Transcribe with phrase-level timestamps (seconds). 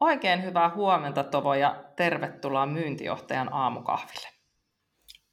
[0.00, 4.28] Oikein hyvää huomenta Tovo ja tervetuloa myyntijohtajan aamukahville.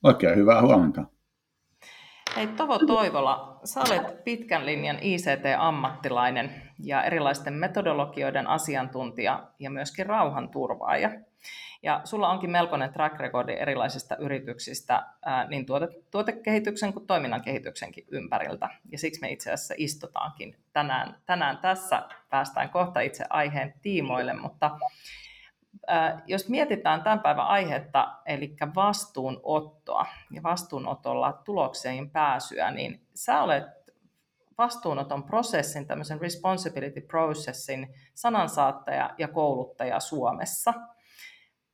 [0.03, 1.03] Oikein hyvää huomenta.
[2.35, 11.09] Hei Tovo Toivola, sä olet pitkän linjan ICT-ammattilainen ja erilaisten metodologioiden asiantuntija ja myöskin rauhanturvaaja.
[11.84, 15.05] Ja sulla onkin melkoinen track recordi erilaisista yrityksistä
[15.49, 18.70] niin tuote, tuotekehityksen kuin toiminnan kehityksenkin ympäriltä.
[18.91, 22.03] Ja siksi me itse asiassa istutaankin tänään, tänään tässä.
[22.30, 24.72] Päästään kohta itse aiheen tiimoille, mutta
[26.26, 33.64] jos mietitään tämän päivän aihetta, eli vastuunottoa ja vastuunotolla tulokseen pääsyä, niin sä olet
[34.58, 40.73] vastuunoton prosessin, tämmöisen responsibility processin sanansaattaja ja kouluttaja Suomessa.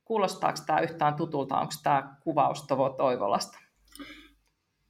[0.04, 1.58] Kuulostaako tämä yhtään tutulta?
[1.58, 3.58] Onko tämä kuvaus Tovo Toivolasta?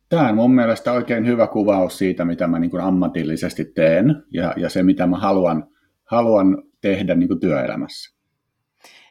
[0.08, 4.54] Tämä on mun mielestä oikein hyvä kuvaus siitä, mitä mä niin kuin ammatillisesti teen ja,
[4.56, 5.66] ja se, mitä mä haluan,
[6.04, 8.14] haluan tehdä niin kuin työelämässä.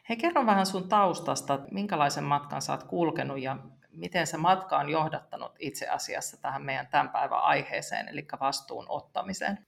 [0.08, 3.56] Hei, kerro vähän sun taustasta, minkälaisen matkan sä oot kulkenut ja
[3.90, 9.58] miten se matka on johdattanut itse asiassa tähän meidän tämän päivän aiheeseen, eli vastuun ottamiseen?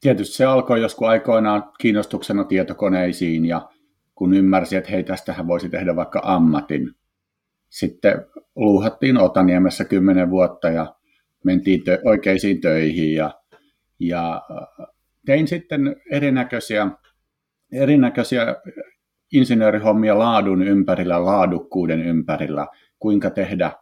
[0.00, 3.68] Tietysti se alkoi joskus aikoinaan kiinnostuksena tietokoneisiin ja
[4.14, 6.90] kun ymmärsi, että hei, tästähän voisi tehdä vaikka ammatin.
[7.68, 10.94] Sitten luuhattiin Otaniemessä kymmenen vuotta ja
[11.44, 13.40] mentiin tö- oikeisiin töihin ja,
[13.98, 14.42] ja
[15.26, 16.90] tein sitten erinäköisiä,
[17.72, 18.56] erinäköisiä
[19.32, 22.66] insinöörihommia laadun ympärillä, laadukkuuden ympärillä,
[22.98, 23.72] kuinka tehdä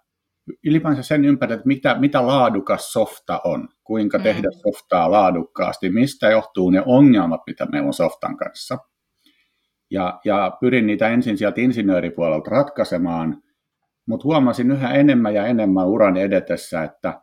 [0.64, 4.24] ylipäänsä sen ympärillä, että mitä, mitä laadukas softa on, kuinka mm.
[4.24, 8.78] tehdä softaa laadukkaasti, mistä johtuu ne ongelmat, mitä meillä on softan kanssa.
[9.90, 13.42] Ja, ja pyrin niitä ensin sieltä insinööripuolelta ratkaisemaan,
[14.06, 17.20] mutta huomasin yhä enemmän ja enemmän uran edetessä, että,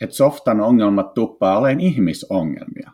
[0.00, 2.90] että softan ongelmat tuppaa olemaan ihmisongelmia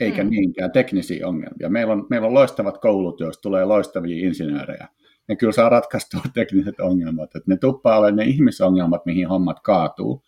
[0.00, 0.30] eikä mm.
[0.30, 1.68] niinkään teknisiä ongelmia.
[1.68, 4.88] Meillä on, meillä on loistavat koulut, joista tulee loistavia insinöörejä.
[5.28, 7.36] Ne kyllä saa ratkaistua tekniset ongelmat.
[7.36, 10.22] Että ne tuppaa olemaan ne ihmisongelmat, mihin hommat kaatuu.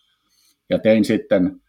[0.70, 1.60] Ja tein sitten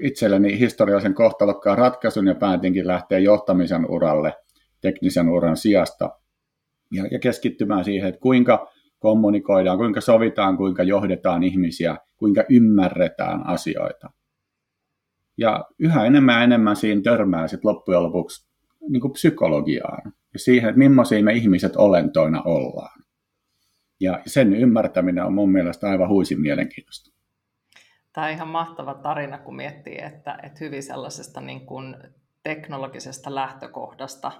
[0.00, 4.34] itselleni historiallisen kohtalokkaan ratkaisun ja päätinkin lähteä johtamisen uralle
[4.80, 6.10] teknisen uran sijasta
[6.92, 14.10] ja, ja keskittymään siihen, että kuinka kommunikoidaan, kuinka sovitaan, kuinka johdetaan ihmisiä, kuinka ymmärretään asioita.
[15.38, 18.46] Ja yhä enemmän ja enemmän siinä törmää sit loppujen lopuksi
[18.88, 23.02] niin kuin psykologiaan ja siihen, että millaisia me ihmiset olentoina ollaan.
[24.00, 27.16] Ja sen ymmärtäminen on mun mielestä aivan huisin mielenkiintoista.
[28.12, 31.96] Tämä on ihan mahtava tarina, kun miettii, että, että hyvin sellaisesta niin kuin
[32.42, 34.32] teknologisesta lähtökohdasta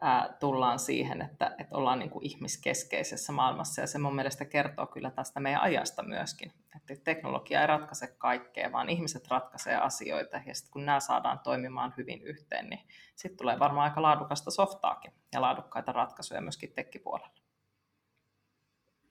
[0.00, 3.80] ää, tullaan siihen, että, että ollaan niin kuin ihmiskeskeisessä maailmassa.
[3.80, 6.52] Ja se mun mielestä kertoo kyllä tästä meidän ajasta myöskin.
[6.76, 10.40] Että teknologia ei ratkaise kaikkea, vaan ihmiset ratkaisee asioita.
[10.46, 12.80] Ja sitten kun nämä saadaan toimimaan hyvin yhteen, niin
[13.16, 17.40] sitten tulee varmaan aika laadukasta softaakin ja laadukkaita ratkaisuja myöskin tekkipuolella.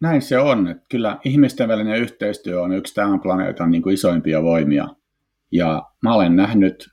[0.01, 0.67] Näin se on.
[0.67, 4.87] Että kyllä ihmisten välinen yhteistyö on yksi tämän planeetan niin kuin isoimpia voimia.
[5.51, 6.89] Ja mä olen nähnyt,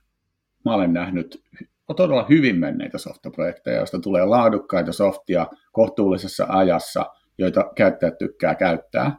[0.65, 1.43] mä olen nähnyt
[1.89, 7.07] on todella hyvin menneitä softaprojekteja, joista tulee laadukkaita softia kohtuullisessa ajassa,
[7.39, 9.19] joita käyttäjät tykkää käyttää.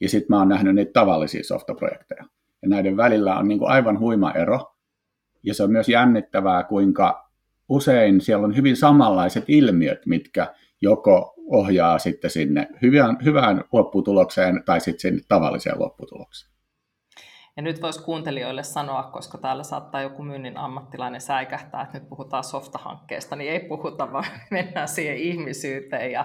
[0.00, 2.24] Ja sitten mä oon nähnyt niitä tavallisia softaprojekteja.
[2.62, 4.74] Ja näiden välillä on niin kuin aivan huima ero.
[5.42, 7.30] Ja se on myös jännittävää, kuinka
[7.68, 14.80] usein siellä on hyvin samanlaiset ilmiöt, mitkä joko ohjaa sitten sinne hyvään, hyvään lopputulokseen tai
[14.80, 16.53] sitten sinne tavalliseen lopputulokseen.
[17.56, 22.44] Ja nyt voisi kuuntelijoille sanoa, koska täällä saattaa joku myynnin ammattilainen säikähtää, että nyt puhutaan
[22.44, 26.24] softahankkeesta, niin ei puhuta, vaan mennään siihen ihmisyyteen ja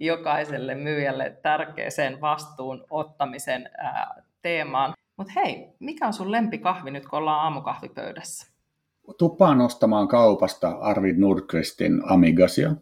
[0.00, 4.94] jokaiselle myyjälle tärkeäseen vastuun ottamisen ää, teemaan.
[5.16, 8.52] Mutta hei, mikä on sun lempikahvi nyt, kun ollaan aamukahvipöydässä?
[9.18, 12.74] Tupaan ostamaan kaupasta Arvid Nordqvistin Amigasia,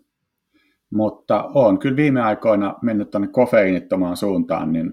[0.90, 4.93] mutta on kyllä viime aikoina mennyt tuonne kofeiinittomaan suuntaan, niin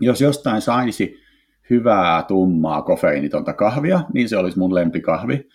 [0.00, 1.20] jos jostain saisi
[1.70, 5.48] hyvää, tummaa, kofeiinitonta kahvia, niin se olisi mun lempikahvi,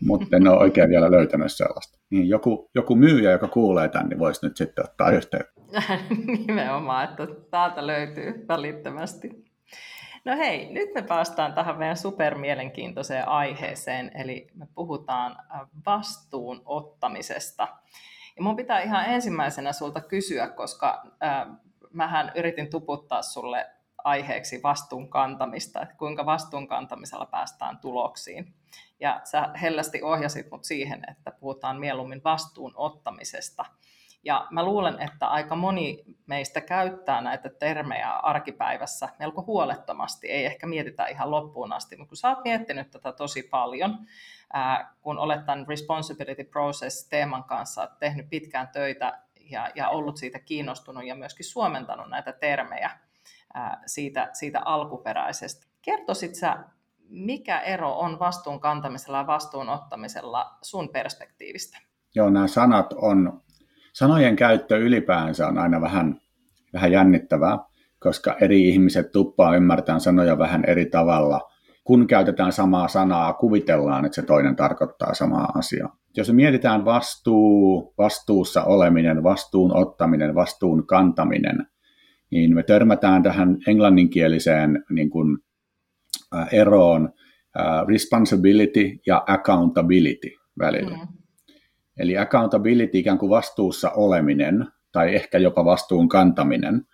[0.00, 1.98] mutta en ole oikein vielä löytänyt sellaista.
[2.10, 5.62] Niin joku, joku myyjä, joka kuulee tämän, niin voisi nyt sitten ottaa yhteyttä.
[6.46, 9.52] Nimenomaan, että täältä löytyy välittömästi.
[10.24, 15.36] No hei, nyt me päästään tähän meidän supermielenkiintoiseen aiheeseen, eli me puhutaan
[15.86, 17.68] vastuun ottamisesta.
[18.36, 21.46] Ja mun pitää ihan ensimmäisenä sulta kysyä, koska äh,
[21.92, 23.66] mähän yritin tuputtaa sulle
[24.04, 28.54] aiheeksi vastuun kantamista, että kuinka vastuun kantamisella päästään tuloksiin.
[29.00, 33.64] Ja sä hellästi ohjasit mut siihen, että puhutaan mieluummin vastuun ottamisesta.
[34.24, 40.66] Ja mä luulen, että aika moni meistä käyttää näitä termejä arkipäivässä melko huolettomasti, ei ehkä
[40.66, 43.98] mietitä ihan loppuun asti, mutta kun sä oot miettinyt tätä tosi paljon,
[44.52, 51.04] ää, kun olet tämän Responsibility Process-teeman kanssa tehnyt pitkään töitä ja, ja ollut siitä kiinnostunut
[51.06, 52.90] ja myöskin suomentanut näitä termejä
[53.86, 55.66] siitä, siitä alkuperäisestä.
[55.82, 56.56] Kertoisit sä,
[57.08, 61.78] mikä ero on vastuun kantamisella ja vastuun ottamisella sun perspektiivistä?
[62.14, 63.42] Joo, nämä sanat on
[63.92, 66.20] sanojen käyttö ylipäänsä on aina vähän,
[66.72, 67.58] vähän jännittävää,
[68.00, 71.40] koska eri ihmiset tuppaa ymmärtämään sanoja vähän eri tavalla.
[71.84, 75.96] Kun käytetään samaa sanaa, kuvitellaan, että se toinen tarkoittaa samaa asiaa.
[76.16, 81.66] Jos mietitään vastuu, vastuussa oleminen, vastuun ottaminen, vastuun kantaminen,
[82.32, 85.38] niin me törmätään tähän englanninkieliseen niin kuin,
[86.36, 87.12] äh, eroon
[87.60, 90.96] äh, responsibility ja accountability välillä.
[90.96, 91.08] Mm.
[91.98, 96.86] Eli accountability, ikään kuin vastuussa oleminen, tai ehkä jopa vastuun kantaminen,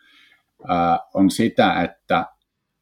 [1.15, 2.27] on sitä, että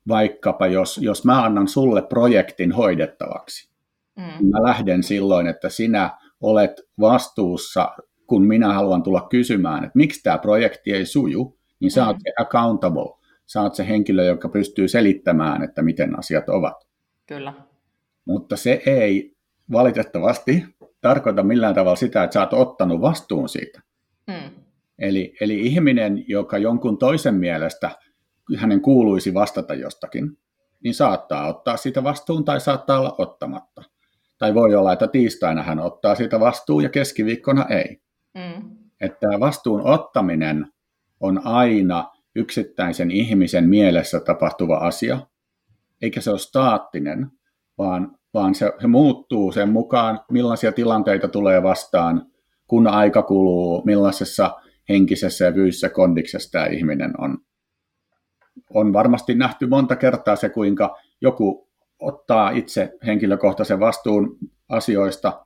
[0.08, 3.70] vaikkapa jos, jos mä annan sulle projektin hoidettavaksi,
[4.16, 4.22] mm.
[4.22, 6.10] Niin mä lähden silloin, että sinä
[6.40, 12.02] olet vastuussa, kun minä haluan tulla kysymään, että miksi tämä projekti ei suju, niin sä
[12.02, 12.08] mm.
[12.08, 16.86] oot se accountable, sä oot se henkilö, joka pystyy selittämään, että miten asiat ovat.
[17.26, 17.52] Kyllä.
[18.24, 19.36] Mutta se ei
[19.72, 20.64] valitettavasti
[21.00, 23.82] tarkoita millään tavalla sitä, että sä oot ottanut vastuun siitä.
[24.32, 24.50] Hmm.
[24.98, 27.90] Eli, eli ihminen, joka jonkun toisen mielestä
[28.56, 30.38] hänen kuuluisi vastata jostakin,
[30.84, 33.82] niin saattaa ottaa sitä vastuun tai saattaa olla ottamatta.
[34.38, 38.00] Tai voi olla, että tiistaina hän ottaa sitä vastuun ja keskiviikkona ei.
[38.38, 38.76] Hmm.
[39.00, 40.66] Että vastuun ottaminen
[41.20, 45.18] on aina yksittäisen ihmisen mielessä tapahtuva asia,
[46.02, 47.30] eikä se ole staattinen,
[47.78, 52.26] vaan vaan se, se muuttuu sen mukaan, millaisia tilanteita tulee vastaan,
[52.66, 54.56] kun aika kuluu, millaisessa
[54.88, 57.38] henkisessä ja fyysisessä kondiksessa tämä ihminen on.
[58.74, 61.68] On varmasti nähty monta kertaa se, kuinka joku
[61.98, 65.45] ottaa itse henkilökohtaisen vastuun asioista,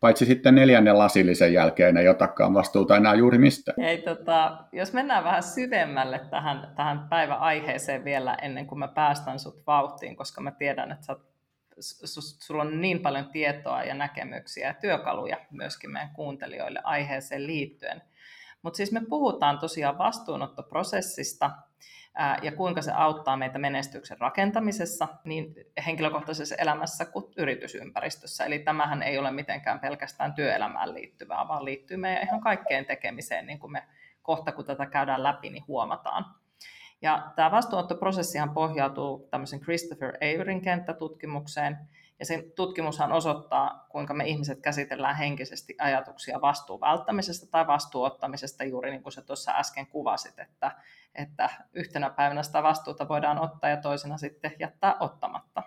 [0.00, 3.74] paitsi sitten neljännen lasillisen jälkeen ei otakaan vastuuta enää juuri mistä.
[3.78, 9.62] Hei, tota, jos mennään vähän syvemmälle tähän, tähän päiväaiheeseen vielä ennen kuin mä päästän sut
[9.66, 11.16] vauhtiin, koska mä tiedän, että sä
[12.40, 18.02] sulla on niin paljon tietoa ja näkemyksiä ja työkaluja myöskin meidän kuuntelijoille aiheeseen liittyen.
[18.62, 21.50] Mutta siis me puhutaan tosiaan vastuunottoprosessista
[22.42, 25.54] ja kuinka se auttaa meitä menestyksen rakentamisessa niin
[25.86, 28.44] henkilökohtaisessa elämässä kuin yritysympäristössä.
[28.44, 33.58] Eli tämähän ei ole mitenkään pelkästään työelämään liittyvää, vaan liittyy meidän ihan kaikkeen tekemiseen, niin
[33.58, 33.82] kuin me
[34.22, 36.24] kohta kun tätä käydään läpi, niin huomataan.
[37.02, 41.78] Ja tämä vastuunottoprosessihan pohjautuu tämmöisen Christopher Averin kenttätutkimukseen,
[42.18, 48.90] ja sen tutkimushan osoittaa, kuinka me ihmiset käsitellään henkisesti ajatuksia vastuun välttämisestä tai vastuuottamisesta, juuri
[48.90, 50.72] niin kuin sä tuossa äsken kuvasit, että,
[51.14, 55.62] että yhtenä päivänä sitä vastuuta voidaan ottaa ja toisena sitten jättää ottamatta.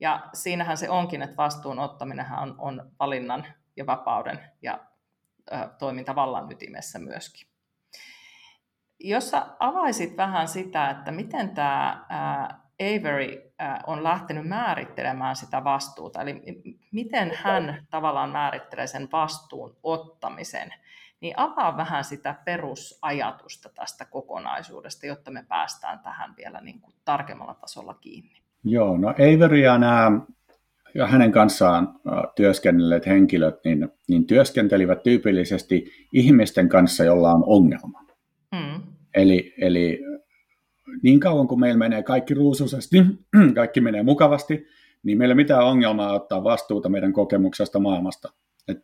[0.00, 3.46] Ja siinähän se onkin, että vastuun ottaminen on, on valinnan
[3.76, 4.78] ja vapauden ja
[5.52, 7.48] ö, toimintavallan ytimessä myöskin.
[9.00, 12.06] Jos sä avaisit vähän sitä, että miten tämä
[12.80, 13.45] Avery
[13.86, 16.42] on lähtenyt määrittelemään sitä vastuuta, eli
[16.92, 20.74] miten hän tavallaan määrittelee sen vastuun ottamisen,
[21.20, 27.54] niin avaa vähän sitä perusajatusta tästä kokonaisuudesta, jotta me päästään tähän vielä niin kuin tarkemmalla
[27.54, 28.36] tasolla kiinni.
[28.64, 30.20] Joo, no Avery ja nämä
[30.94, 32.00] ja hänen kanssaan
[32.36, 38.02] työskennelleet henkilöt niin, niin työskentelivät tyypillisesti ihmisten kanssa, jolla on ongelma.
[38.52, 38.82] Mm.
[39.14, 40.00] Eli, eli
[41.02, 42.96] niin kauan kuin meillä menee kaikki ruusuisesti,
[43.54, 44.66] kaikki menee mukavasti,
[45.02, 48.32] niin meillä ei mitään ongelmaa ottaa vastuuta meidän kokemuksesta maailmasta.
[48.68, 48.78] Et,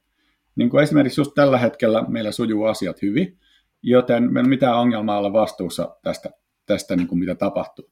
[0.57, 3.39] niin kuin esimerkiksi just tällä hetkellä meillä sujuu asiat hyvin,
[3.83, 6.31] joten meillä ei mitään ongelmaa olla vastuussa tästä,
[6.67, 7.91] tästä niin kuin mitä tapahtuu.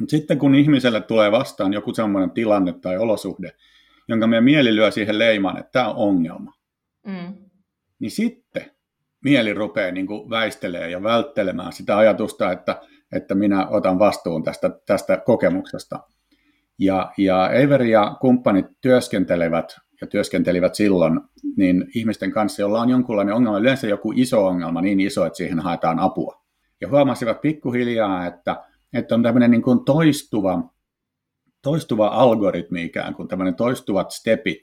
[0.00, 3.52] Mutta sitten kun ihmiselle tulee vastaan joku sellainen tilanne tai olosuhde,
[4.08, 6.52] jonka meidän mieli lyö siihen leimaan, että tämä on ongelma,
[7.06, 7.34] mm.
[7.98, 8.70] niin sitten
[9.24, 12.80] mieli rupeaa niin kuin väistelee ja välttelemään sitä ajatusta, että,
[13.12, 16.00] että minä otan vastuun tästä, tästä kokemuksesta.
[16.78, 21.20] Ja, ja Avery ja kumppanit työskentelevät ja työskentelivät silloin
[21.56, 25.60] niin ihmisten kanssa, joilla on jonkunlainen ongelma, yleensä joku iso ongelma, niin iso, että siihen
[25.60, 26.42] haetaan apua.
[26.80, 30.70] Ja huomasivat pikkuhiljaa, että, että on tämmöinen niin kuin toistuva,
[31.62, 34.60] toistuva algoritmi ikään kuin, tämmöinen toistuvat stepit,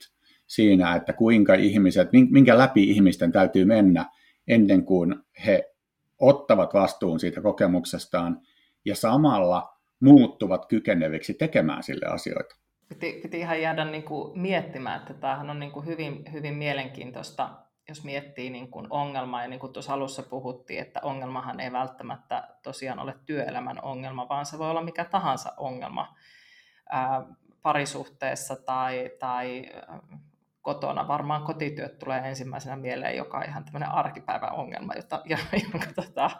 [0.47, 4.05] siinä, että kuinka ihmiset, minkä läpi ihmisten täytyy mennä
[4.47, 5.73] ennen kuin he
[6.19, 8.41] ottavat vastuun siitä kokemuksestaan
[8.85, 12.55] ja samalla muuttuvat kykeneviksi tekemään sille asioita.
[12.89, 17.49] Piti, piti ihan jäädä niin kuin miettimään, että tämähän on niin kuin hyvin, hyvin mielenkiintoista,
[17.89, 22.47] jos miettii niin kuin ongelmaa, ja niin kuin tuossa alussa puhuttiin, että ongelmahan ei välttämättä
[22.63, 26.15] tosiaan ole työelämän ongelma, vaan se voi olla mikä tahansa ongelma
[26.89, 27.25] ää,
[27.61, 29.65] parisuhteessa tai, tai
[30.67, 31.07] kotona.
[31.07, 35.21] Varmaan kotityöt tulee ensimmäisenä mieleen, joka on ihan tämmöinen arkipäivän ongelma, jota,
[35.71, 36.31] jonka tota,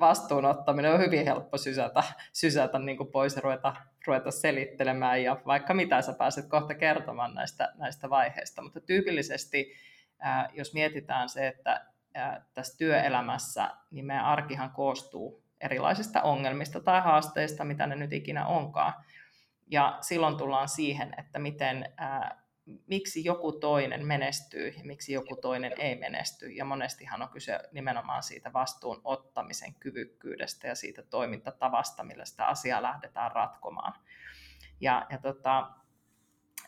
[0.00, 2.02] vastuunottaminen on hyvin helppo sysätä,
[2.32, 3.76] sysätä niin kuin pois ja ruveta,
[4.06, 8.62] ruveta selittelemään ja vaikka mitä sä pääset kohta kertomaan näistä, näistä vaiheista.
[8.62, 9.72] Mutta tyypillisesti,
[10.52, 11.86] jos mietitään se, että
[12.54, 18.92] tässä työelämässä, niin meidän arkihan koostuu erilaisista ongelmista tai haasteista, mitä ne nyt ikinä onkaan.
[19.70, 21.94] Ja silloin tullaan siihen, että miten
[22.86, 26.48] miksi joku toinen menestyy ja miksi joku toinen ei menesty.
[26.48, 32.82] Ja monestihan on kyse nimenomaan siitä vastuun ottamisen kyvykkyydestä ja siitä toimintatavasta, millä sitä asiaa
[32.82, 33.92] lähdetään ratkomaan.
[34.80, 35.70] Ja, ja tota,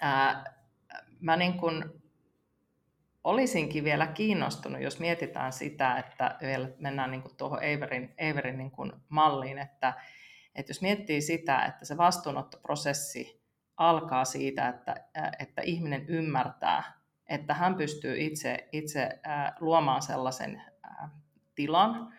[0.00, 0.59] ää,
[1.21, 2.02] mä niin kun
[3.25, 8.73] olisinkin vielä kiinnostunut, jos mietitään sitä, että vielä mennään niin tuohon Eiverin, Eiverin niin
[9.09, 9.95] malliin, että,
[10.55, 13.38] että jos miettii sitä, että se vastuunottoprosessi
[13.78, 14.94] alkaa siitä, että,
[15.38, 16.82] että ihminen ymmärtää,
[17.28, 19.20] että hän pystyy itse, itse
[19.61, 20.62] luomaan sellaisen
[21.54, 22.12] tilan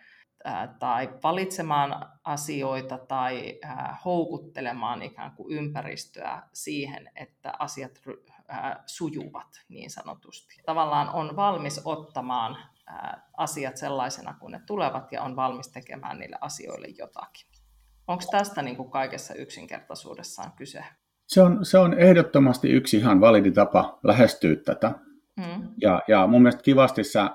[0.78, 3.60] tai valitsemaan asioita tai
[4.04, 8.00] houkuttelemaan ikään kuin ympäristöä siihen, että asiat
[8.86, 10.62] sujuvat niin sanotusti.
[10.66, 12.56] Tavallaan on valmis ottamaan
[13.36, 17.46] asiat sellaisena kuin ne tulevat ja on valmis tekemään niille asioille jotakin.
[18.06, 20.84] Onko tästä niin kuin kaikessa yksinkertaisuudessaan kyse?
[21.30, 24.94] Se on, se on ehdottomasti yksi ihan validi tapa lähestyä tätä.
[25.36, 25.68] Mm.
[25.80, 27.30] Ja, ja mun mielestä kivasti sä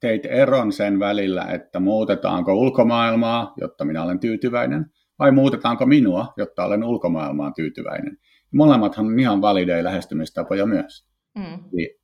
[0.00, 4.86] teit eron sen välillä, että muutetaanko ulkomaailmaa, jotta minä olen tyytyväinen,
[5.18, 8.18] vai muutetaanko minua, jotta olen ulkomaailmaan tyytyväinen.
[8.54, 11.06] Molemmathan on ihan valideja lähestymistapoja myös.
[11.38, 11.64] Mm.
[11.72, 12.00] Eli,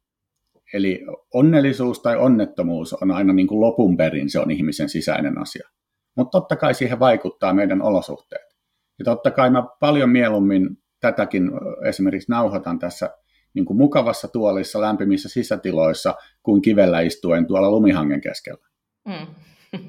[0.75, 5.69] eli onnellisuus tai onnettomuus on aina niin kuin lopun perin, se on ihmisen sisäinen asia.
[6.17, 8.57] Mutta totta kai siihen vaikuttaa meidän olosuhteet.
[8.99, 11.51] Ja totta kai mä paljon mieluummin tätäkin
[11.89, 13.11] esimerkiksi nauhoitan tässä
[13.55, 18.67] niin kuin mukavassa tuolissa lämpimissä sisätiloissa kuin kivellä istuen tuolla lumihangen keskellä.
[19.05, 19.27] Mm.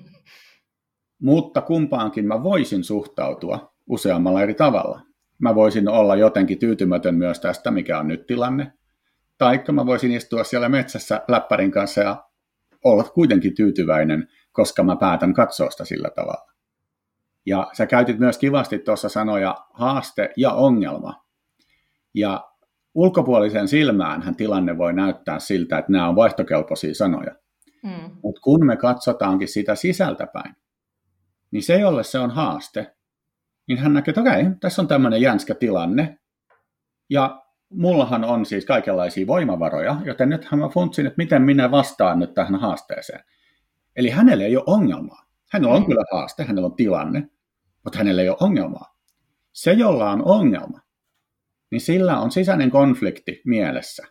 [1.22, 5.02] Mutta kumpaankin mä voisin suhtautua useammalla eri tavalla.
[5.40, 8.74] Mä voisin olla jotenkin tyytymätön myös tästä, mikä on nyt tilanne.
[9.38, 12.24] Taikka mä voisin istua siellä metsässä läppärin kanssa ja
[12.84, 16.52] olla kuitenkin tyytyväinen, koska mä päätän katsoa sitä sillä tavalla.
[17.50, 21.26] Ja sä käytit myös kivasti tuossa sanoja haaste ja ongelma.
[22.14, 22.50] Ja
[22.94, 27.36] ulkopuolisen silmään tilanne voi näyttää siltä, että nämä on vaihtokelpoisia sanoja.
[27.84, 28.12] Mm.
[28.24, 30.56] Mutta kun me katsotaankin sitä sisältäpäin,
[31.52, 32.96] niin se, jolle se on haaste,
[33.68, 36.20] niin hän näkee, että okei, tässä on tämmöinen jänskä tilanne,
[37.10, 42.34] ja mullahan on siis kaikenlaisia voimavaroja, joten nythän mä funtsin, että miten minä vastaan nyt
[42.34, 43.24] tähän haasteeseen.
[43.96, 45.26] Eli hänelle ei ole ongelmaa.
[45.52, 45.86] Hänellä on mm.
[45.86, 47.30] kyllä haaste, hänellä on tilanne,
[47.84, 48.96] mutta hänellä ei ole ongelmaa.
[49.52, 50.80] Se, jolla on ongelma,
[51.72, 54.08] niin sillä on sisäinen konflikti mielessä.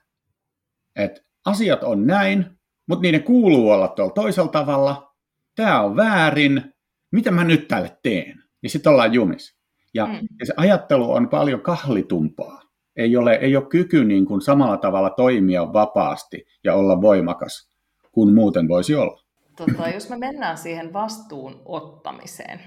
[0.97, 2.47] Että asiat on näin,
[2.87, 5.15] mutta niiden kuuluu olla tuolla toisella tavalla.
[5.55, 6.75] Tämä on väärin.
[7.13, 8.43] Mitä mä nyt tälle teen?
[8.63, 9.59] Ja sitten ollaan jumis.
[9.95, 10.29] Ja, mm.
[10.41, 12.63] ja se ajattelu on paljon kahlitumpaa.
[12.97, 17.73] Ei ole, ei ole kyky niin kuin samalla tavalla toimia vapaasti ja olla voimakas
[18.13, 19.23] kuin muuten voisi olla.
[19.57, 22.61] Tota, jos me mennään siihen vastuun ottamiseen,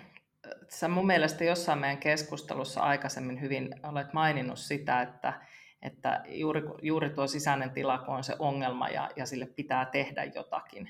[0.69, 5.33] sä mun mielestä jossain meidän keskustelussa aikaisemmin hyvin olet maininnut sitä, että,
[5.81, 10.23] että juuri, juuri tuo sisäinen tila, kun on se ongelma ja, ja sille pitää tehdä
[10.23, 10.89] jotakin.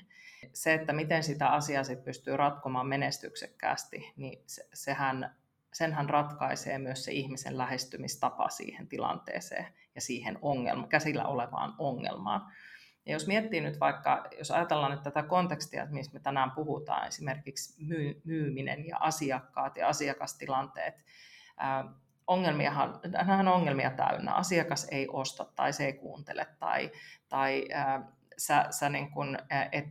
[0.52, 5.36] Se, että miten sitä asiaa sit pystyy ratkomaan menestyksekkäästi, niin se, sehän,
[5.72, 12.52] senhän ratkaisee myös se ihmisen lähestymistapa siihen tilanteeseen ja siihen ongelma, käsillä olevaan ongelmaan.
[13.06, 17.08] Ja jos miettii nyt vaikka, jos ajatellaan nyt tätä kontekstia, että mistä me tänään puhutaan,
[17.08, 17.84] esimerkiksi
[18.24, 21.04] myyminen ja asiakkaat ja asiakastilanteet,
[22.26, 24.32] ongelmiahan, nämä on ongelmia täynnä.
[24.32, 26.90] Asiakas ei osta tai se ei kuuntele tai,
[27.28, 27.64] tai
[28.38, 29.38] sä, sä niin kun,
[29.72, 29.86] et,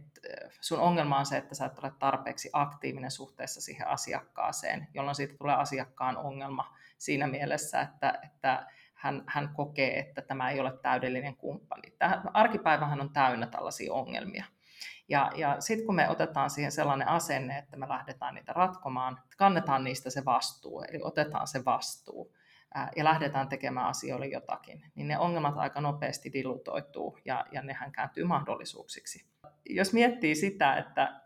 [0.61, 5.37] sun ongelma on se, että sä et ole tarpeeksi aktiivinen suhteessa siihen asiakkaaseen, jolloin siitä
[5.37, 8.67] tulee asiakkaan ongelma siinä mielessä, että, että
[9.01, 11.91] hän, hän kokee, että tämä ei ole täydellinen kumppani.
[11.99, 14.45] Tämä arkipäivähän on täynnä tällaisia ongelmia.
[15.09, 19.83] Ja, ja sitten kun me otetaan siihen sellainen asenne, että me lähdetään niitä ratkomaan, kannetaan
[19.83, 22.35] niistä se vastuu, eli otetaan se vastuu
[22.95, 28.23] ja lähdetään tekemään asioille jotakin, niin ne ongelmat aika nopeasti dilutoituu ja, ja nehän kääntyy
[28.23, 29.25] mahdollisuuksiksi.
[29.69, 31.21] Jos miettii sitä, että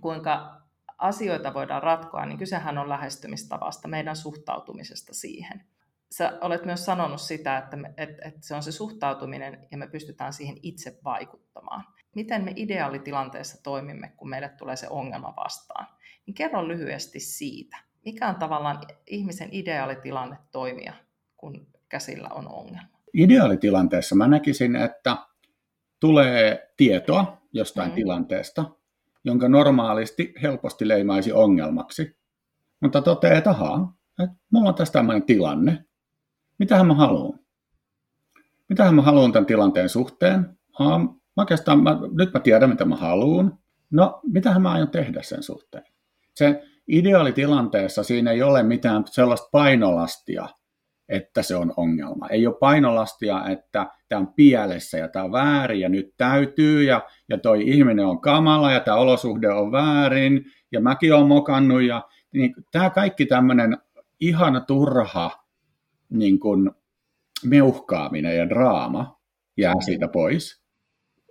[0.00, 0.60] kuinka
[0.98, 5.73] asioita voidaan ratkoa, niin kysehän on lähestymistavasta, meidän suhtautumisesta siihen.
[6.16, 9.86] Sä olet myös sanonut sitä, että, me, että, että se on se suhtautuminen ja me
[9.86, 11.84] pystytään siihen itse vaikuttamaan.
[12.14, 15.86] Miten me ideaalitilanteessa toimimme, kun meille tulee se ongelma vastaan?
[16.26, 17.76] Niin kerro lyhyesti siitä.
[18.04, 20.92] Mikä on tavallaan ihmisen ideaalitilanne toimia,
[21.36, 22.98] kun käsillä on ongelma?
[23.14, 25.16] Ideaalitilanteessa mä näkisin, että
[26.00, 27.94] tulee tietoa jostain mm.
[27.94, 28.64] tilanteesta,
[29.24, 32.16] jonka normaalisti helposti leimaisi ongelmaksi.
[32.80, 35.84] Mutta toteaa, että ahaa, että mulla on tässä tämmöinen tilanne.
[36.58, 37.38] Mitähän mä haluan?
[38.68, 40.58] Mitähän mä haluan tämän tilanteen suhteen?
[40.78, 43.58] Aa, mä oikeastaan, mä, nyt mä tiedän, mitä mä haluan.
[43.90, 45.84] No, mitähän mä aion tehdä sen suhteen?
[46.34, 50.48] Se ideaalitilanteessa siinä ei ole mitään sellaista painolastia,
[51.08, 52.28] että se on ongelma.
[52.28, 57.02] Ei ole painolastia, että tämä on pielessä ja tämä on väärin ja nyt täytyy ja,
[57.28, 62.02] ja toi ihminen on kamala ja tämä olosuhde on väärin ja mäkin olen mokannut ja
[62.32, 63.78] niin, tämä kaikki tämmöinen
[64.20, 65.43] ihana turha
[66.18, 66.70] niin kuin
[67.44, 69.20] meuhkaaminen ja draama
[69.56, 70.64] jää siitä pois.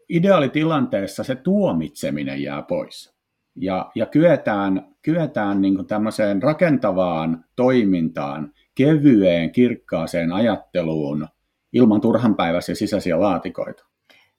[0.09, 3.13] Ideaalitilanteessa se tuomitseminen jää pois.
[3.55, 11.27] Ja, ja kyetään, kyetään niin kuin tämmöiseen rakentavaan toimintaan, kevyeen, kirkkaaseen ajatteluun
[11.73, 13.85] ilman turhanpäiväisiä sisäisiä laatikoita.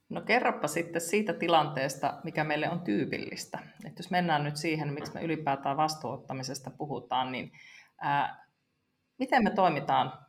[0.09, 3.59] No kerropa sitten siitä tilanteesta, mikä meille on tyypillistä.
[3.85, 7.53] Että jos mennään nyt siihen, miksi me ylipäätään vastuuottamisesta puhutaan, niin
[8.01, 8.47] ää,
[9.19, 10.24] miten me toimitaan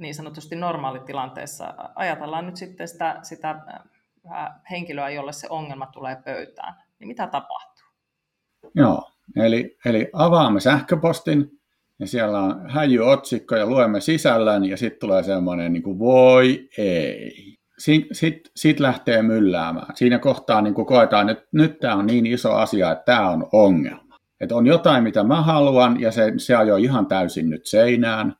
[0.00, 1.74] niin sanotusti normaalitilanteessa?
[1.94, 3.60] Ajatellaan nyt sitten sitä, sitä
[4.70, 6.74] henkilöä, jolle se ongelma tulee pöytään.
[6.98, 7.86] Niin mitä tapahtuu?
[8.74, 11.60] Joo, eli, eli avaamme sähköpostin,
[11.98, 17.56] ja siellä on häjyotsikko ja luemme sisällön ja sitten tulee semmoinen niin kuin voi ei.
[17.78, 19.96] Sitten sit, sit lähtee mylläämään.
[19.96, 23.48] Siinä kohtaa niin kuin koetaan, että nyt tämä on niin iso asia, että tämä on
[23.52, 24.16] ongelma.
[24.40, 28.36] Että on jotain, mitä mä haluan ja se, se ajoi ihan täysin nyt seinään.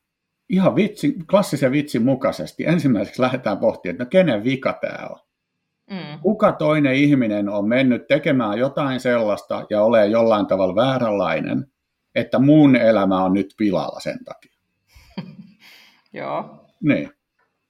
[0.50, 2.64] Ihan vitsi, klassisen vitsin mukaisesti.
[2.66, 5.18] Ensimmäiseksi lähdetään pohtimaan, että no kenen vika tämä on.
[5.90, 6.20] Mm.
[6.22, 11.66] Kuka toinen ihminen on mennyt tekemään jotain sellaista ja ole jollain tavalla vääränlainen,
[12.14, 14.58] että mun elämä on nyt pilalla sen takia.
[16.12, 16.66] Joo.
[16.80, 17.10] Niin.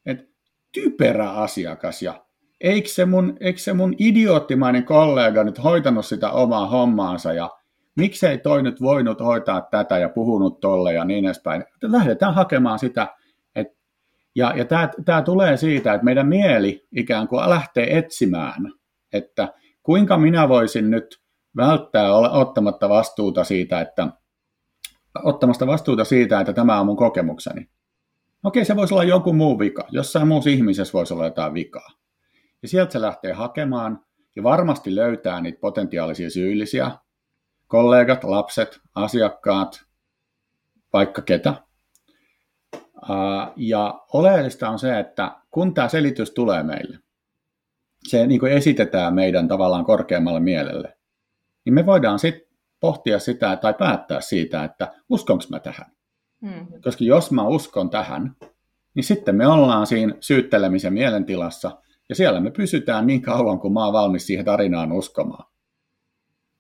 [0.07, 0.31] Et
[0.73, 2.25] typerä asiakas ja
[2.61, 7.51] eikö se, mun, eikö se mun idioottimainen kollega nyt hoitanut sitä omaa hommaansa ja
[7.97, 11.65] miksei toi nyt voinut hoitaa tätä ja puhunut tolle ja niin edespäin.
[11.83, 13.15] Lähdetään hakemaan sitä.
[13.55, 13.67] Et,
[14.35, 14.65] ja ja
[15.05, 18.73] tämä tulee siitä, että meidän mieli ikään kuin lähtee etsimään,
[19.13, 19.49] että
[19.83, 21.21] kuinka minä voisin nyt
[21.57, 24.09] välttää ottamatta vastuuta siitä, että
[25.23, 27.69] ottamasta vastuuta siitä, että tämä on mun kokemukseni.
[28.45, 29.85] Okei, se voisi olla joku muu vika.
[29.91, 31.89] Jossain muussa ihmisessä voisi olla jotain vikaa.
[32.63, 34.05] Ja sieltä se lähtee hakemaan
[34.37, 36.91] ja varmasti löytää niitä potentiaalisia syyllisiä.
[37.71, 39.85] Kollegat, lapset, asiakkaat,
[40.93, 41.55] vaikka ketä.
[43.57, 46.99] Ja oleellista on se, että kun tämä selitys tulee meille,
[48.09, 50.97] se niin kuin esitetään meidän tavallaan korkeammalle mielelle,
[51.65, 55.93] niin me voidaan sitten pohtia sitä tai päättää siitä, että uskonko mä tähän.
[56.41, 56.67] Hmm.
[56.85, 58.37] Koska jos mä uskon tähän,
[58.95, 63.85] niin sitten me ollaan siinä syyttelemisen mielentilassa, ja siellä me pysytään niin kauan, kun mä
[63.85, 65.50] oon valmis siihen tarinaan uskomaan.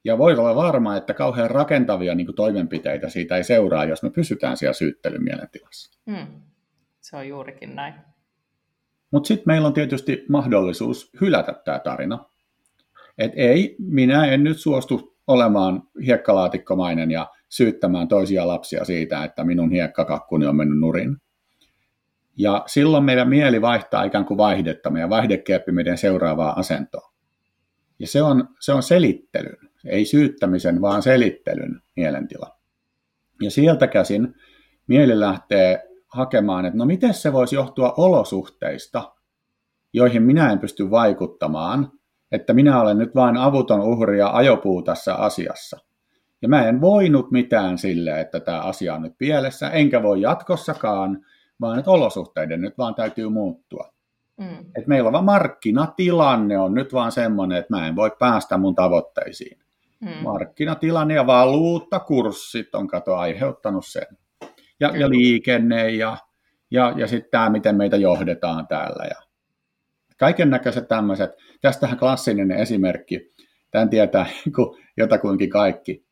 [0.04, 4.56] Ja voi olla varma, että kauhean rakentavia niin toimenpiteitä siitä ei seuraa, jos me pysytään
[4.56, 5.98] siellä syyttelyn mielentilassa.
[6.10, 6.26] Hmm.
[7.00, 7.94] Se on juurikin näin.
[9.10, 12.24] Mutta sitten meillä on tietysti mahdollisuus hylätä tämä tarina.
[13.18, 19.70] Et ei, minä en nyt suostu olemaan hiekkalaatikkomainen ja syyttämään toisia lapsia siitä, että minun
[19.70, 21.16] hiekkakakkuni on mennyt nurin.
[22.36, 27.12] Ja silloin meidän mieli vaihtaa ikään kuin vaihdetta, meidän vaihdekieppi meidän seuraavaa asentoa.
[27.98, 32.56] Ja se on, se on selittelyn, ei syyttämisen, vaan selittelyn mielentila.
[33.40, 34.34] Ja sieltä käsin
[34.86, 39.12] mieli lähtee hakemaan, että no miten se voisi johtua olosuhteista,
[39.92, 41.88] joihin minä en pysty vaikuttamaan–
[42.32, 45.78] että minä olen nyt vain avuton uhri ja ajopuu tässä asiassa.
[46.42, 51.24] Ja mä en voinut mitään sille, että tämä asia on nyt pielessä, enkä voi jatkossakaan,
[51.60, 53.92] vaan että olosuhteiden nyt vaan täytyy muuttua.
[54.36, 54.58] Mm.
[54.78, 58.74] Et meillä on vaan markkinatilanne on nyt vaan semmoinen, että mä en voi päästä mun
[58.74, 59.58] tavoitteisiin.
[60.00, 60.22] Mm.
[60.22, 64.06] Markkinatilanne ja valuuttakurssit on kato aiheuttanut sen.
[64.80, 66.16] Ja, ja liikenne ja,
[66.70, 69.04] ja, ja sitten tämä, miten meitä johdetaan täällä.
[69.04, 69.30] Ja
[70.16, 71.30] kaiken näköiset tämmöiset.
[71.60, 73.34] Tästähän klassinen esimerkki.
[73.70, 74.26] Tämän tietää
[74.96, 76.06] jotakuinkin kaikki.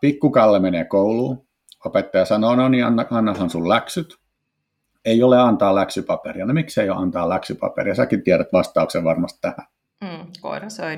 [0.00, 1.46] Pikkukalle menee kouluun,
[1.84, 4.16] opettaja sanoo, no niin, anna, annahan sun läksyt.
[5.04, 6.46] Ei ole antaa läksypaperia.
[6.46, 7.94] No miksi ei ole antaa läksypaperia?
[7.94, 9.66] Säkin tiedät vastauksen varmasti tähän.
[10.00, 10.96] Mm, koira söi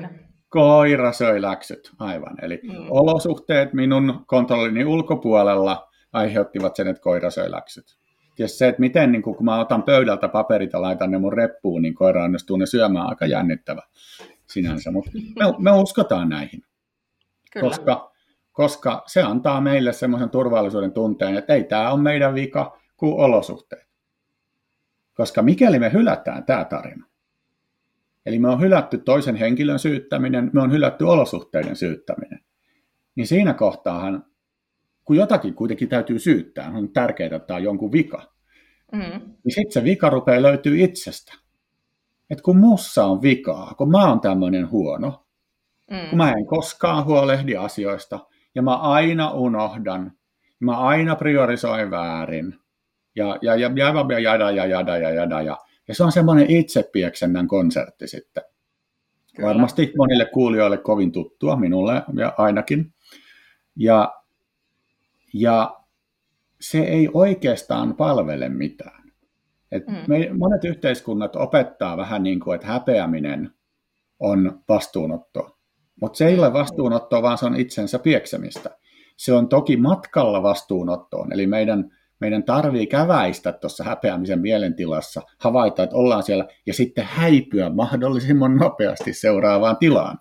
[0.55, 2.35] Koira söi läksyt, aivan.
[2.41, 2.85] Eli mm.
[2.89, 7.97] olosuhteet minun kontrollini ulkopuolella aiheuttivat sen, että koira söi läksyt.
[8.39, 11.81] Ja se, että miten niin kun mä otan pöydältä paperit ja laitan ne mun reppuun,
[11.81, 13.81] niin koira onnistuu ne syömään aika jännittävä
[14.45, 14.91] sinänsä.
[14.91, 16.63] Mutta me, me uskotaan näihin.
[17.53, 17.67] Kyllä.
[17.67, 18.11] Koska,
[18.51, 23.87] koska se antaa meille semmoisen turvallisuuden tunteen, että ei tämä ole meidän vika kuin olosuhteet.
[25.13, 27.05] Koska mikäli me hylätään tämä tarina,
[28.25, 32.39] eli me on hylätty toisen henkilön syyttäminen, me on hylätty olosuhteiden syyttäminen,
[33.15, 34.25] niin siinä kohtaahan,
[35.03, 38.33] kun jotakin kuitenkin täytyy syyttää, on tärkeää, että tämä on jonkun vika,
[38.91, 38.99] mm.
[39.43, 41.33] niin sitten se vika rupeaa löytyy itsestä.
[42.29, 45.25] Et kun mussa on vikaa, kun mä oon tämmöinen huono,
[45.91, 46.09] mm.
[46.09, 48.19] kun mä en koskaan huolehdi asioista,
[48.55, 50.11] ja mä aina unohdan,
[50.59, 52.55] mä aina priorisoin väärin,
[53.15, 55.57] ja, ja, ja, ja, ja, jada, ja, jada, ja, jada, ja, ja
[55.93, 58.43] se on semmoinen itsepieksennän konsertti sitten.
[59.35, 59.47] Kyllä.
[59.47, 62.93] Varmasti monille kuulijoille kovin tuttua, minulle ja ainakin.
[63.75, 64.13] Ja,
[65.33, 65.79] ja
[66.61, 69.11] se ei oikeastaan palvele mitään.
[69.71, 69.95] Et mm.
[70.07, 73.51] me, monet yhteiskunnat opettaa vähän niin kuin, että häpeäminen
[74.19, 75.57] on vastuunotto.
[76.01, 78.77] Mutta se ei ole vastuunottoa, vaan se on itsensä pieksemistä.
[79.17, 85.95] Se on toki matkalla vastuunottoon, eli meidän meidän tarvii käväistä tuossa häpeämisen mielentilassa, havaita, että
[85.95, 90.17] ollaan siellä, ja sitten häipyä mahdollisimman nopeasti seuraavaan tilaan,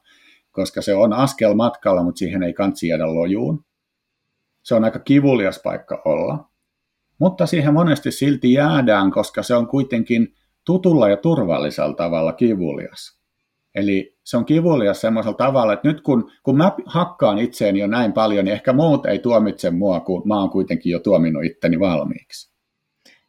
[0.51, 3.65] koska se on askel matkalla, mutta siihen ei kansi jäädä lojuun.
[4.63, 6.51] Se on aika kivulias paikka olla.
[7.21, 10.35] Mutta siihen monesti silti jäädään, koska se on kuitenkin
[10.67, 13.24] tutulla ja turvallisella tavalla kivulias.
[13.75, 18.13] Eli se on kivulias semmoisella tavalla, että nyt kun, kun mä hakkaan itseeni jo näin
[18.13, 22.55] paljon, niin ehkä muut ei tuomitse mua, kun mä oon kuitenkin jo tuominut itteni valmiiksi.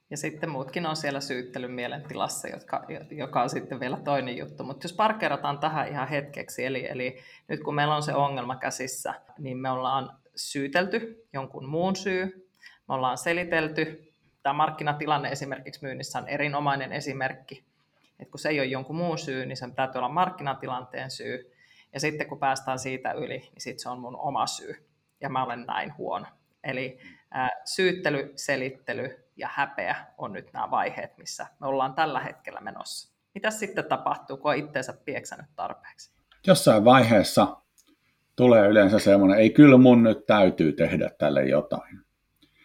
[0.10, 4.64] Ja sitten muutkin on siellä syyttelyn mielentilassa, jotka, joka on sitten vielä toinen juttu.
[4.64, 9.14] Mutta jos parkerataan tähän ihan hetkeksi, eli, eli nyt kun meillä on se ongelma käsissä,
[9.40, 12.50] niin me ollaan syytelty jonkun muun syy,
[12.88, 14.12] me ollaan selitelty.
[14.44, 17.65] Tämä markkinatilanne esimerkiksi myynnissä on erinomainen esimerkki
[18.20, 21.52] että kun se ei ole jonkun muun syy, niin sen täytyy olla markkinatilanteen syy.
[21.94, 24.90] Ja sitten kun päästään siitä yli, niin sitten se on mun oma syy.
[25.22, 26.26] Ja mä olen näin huono.
[26.64, 27.00] Eli
[27.32, 33.16] ää, syyttely, selittely ja häpeä on nyt nämä vaiheet, missä me ollaan tällä hetkellä menossa.
[33.34, 36.12] Mitä sitten tapahtuu, kun on itseensä pieksänyt tarpeeksi?
[36.48, 37.58] Jossain vaiheessa
[38.36, 41.96] tulee yleensä semmoinen, ei kyllä mun nyt täytyy tehdä tälle jotain.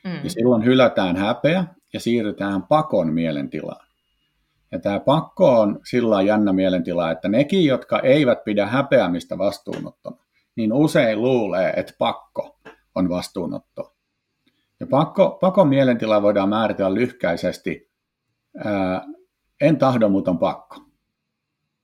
[0.04, 0.24] Mm.
[0.24, 3.89] Ja silloin hylätään häpeä ja siirrytään pakon mielentilaan.
[4.72, 10.16] Ja tämä pakko on sillä jännä mielentila, että nekin, jotka eivät pidä häpeämistä vastuunottona,
[10.56, 12.58] niin usein luulee, että pakko
[12.94, 13.94] on vastuunotto.
[14.80, 17.90] Ja pakko, pakon mielentila voidaan määritellä lyhkäisesti,
[18.64, 19.04] ää,
[19.60, 20.76] en tahdo, mutta on pakko.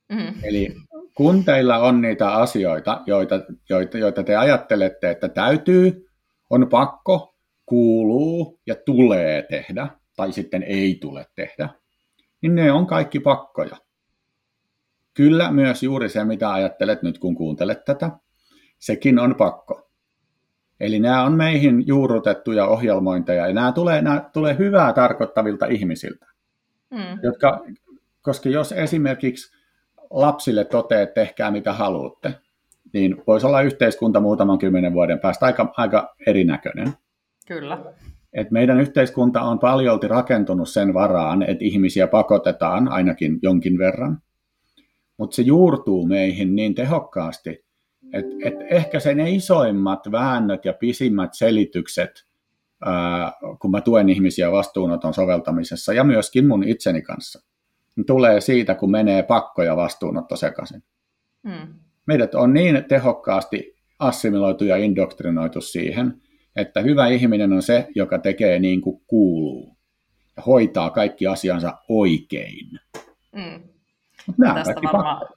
[0.09, 0.33] Mm.
[0.43, 0.75] Eli
[1.15, 6.07] kun teillä on niitä asioita, joita, joita, joita te ajattelette, että täytyy,
[6.49, 11.69] on pakko, kuuluu ja tulee tehdä, tai sitten ei tule tehdä,
[12.41, 13.77] niin ne on kaikki pakkoja.
[15.13, 18.11] Kyllä myös juuri se, mitä ajattelet nyt, kun kuuntelet tätä,
[18.79, 19.89] sekin on pakko.
[20.79, 26.25] Eli nämä on meihin juurrutettuja ohjelmointeja, ja nämä tulee, nämä tulee hyvää tarkoittavilta ihmisiltä.
[26.89, 27.19] Mm.
[27.23, 27.65] Jotka,
[28.21, 29.57] koska jos esimerkiksi
[30.09, 32.33] lapsille toteat, että tehkää mitä haluatte,
[32.93, 36.93] niin voisi olla yhteiskunta muutaman kymmenen vuoden päästä aika, aika erinäköinen.
[37.47, 37.77] Kyllä
[38.33, 44.21] että meidän yhteiskunta on paljolti rakentunut sen varaan, että ihmisiä pakotetaan ainakin jonkin verran,
[45.17, 47.65] mutta se juurtuu meihin niin tehokkaasti,
[48.13, 52.25] että et ehkä sen ne isoimmat väännöt ja pisimmät selitykset,
[52.85, 57.41] ää, kun mä tuen ihmisiä vastuunoton soveltamisessa ja myöskin mun itseni kanssa,
[57.95, 60.83] niin tulee siitä, kun menee pakko ja vastuunotto sekaisin.
[61.47, 61.73] Hmm.
[62.05, 66.21] Meidät on niin tehokkaasti assimiloitu ja indoktrinoitu siihen,
[66.57, 69.77] että hyvä ihminen on se, joka tekee niin kuin kuuluu
[70.37, 72.79] ja hoitaa kaikki asiansa oikein.
[73.35, 73.63] Mm.
[74.53, 75.27] tästä, varmaan,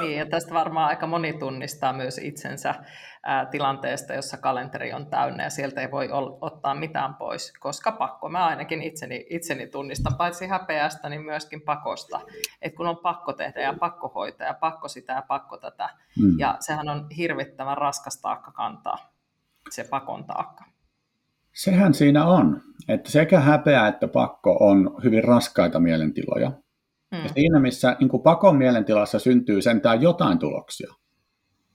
[0.00, 2.74] niin, ja tästä varmaan aika moni tunnistaa myös itsensä
[3.22, 7.92] ää, tilanteesta, jossa kalenteri on täynnä ja sieltä ei voi ol, ottaa mitään pois, koska
[7.92, 8.28] pakko.
[8.28, 12.20] Mä ainakin itseni, itseni tunnistan paitsi häpeästä, niin myöskin pakosta.
[12.62, 15.88] Et kun on pakko tehdä ja pakko hoitaa ja pakko sitä ja pakko tätä.
[16.18, 16.38] Mm.
[16.38, 19.17] Ja sehän on hirvittävän raskas taakka kantaa
[19.74, 20.64] se pakon taakka?
[21.54, 26.52] Sehän siinä on, että sekä häpeä että pakko on hyvin raskaita mielentiloja.
[27.16, 27.22] Hmm.
[27.22, 30.94] Ja siinä, missä niin kuin pakon mielentilassa syntyy sentään jotain tuloksia,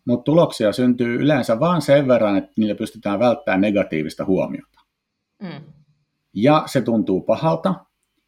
[0.05, 4.79] mutta tuloksia syntyy yleensä vain sen verran, että niillä pystytään välttämään negatiivista huomiota.
[5.41, 5.73] Mm.
[6.33, 7.75] Ja se tuntuu pahalta,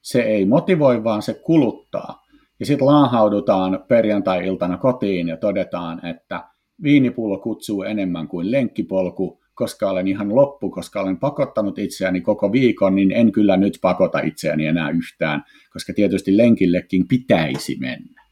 [0.01, 2.25] se ei motivoi, vaan se kuluttaa.
[2.59, 6.43] Ja sitten laahaudutaan perjantai-iltana kotiin ja todetaan, että
[6.83, 12.95] viinipullo kutsuu enemmän kuin lenkkipolku, koska olen ihan loppu, koska olen pakottanut itseäni koko viikon,
[12.95, 18.25] niin en kyllä nyt pakota itseäni enää yhtään, koska tietysti lenkillekin pitäisi mennä.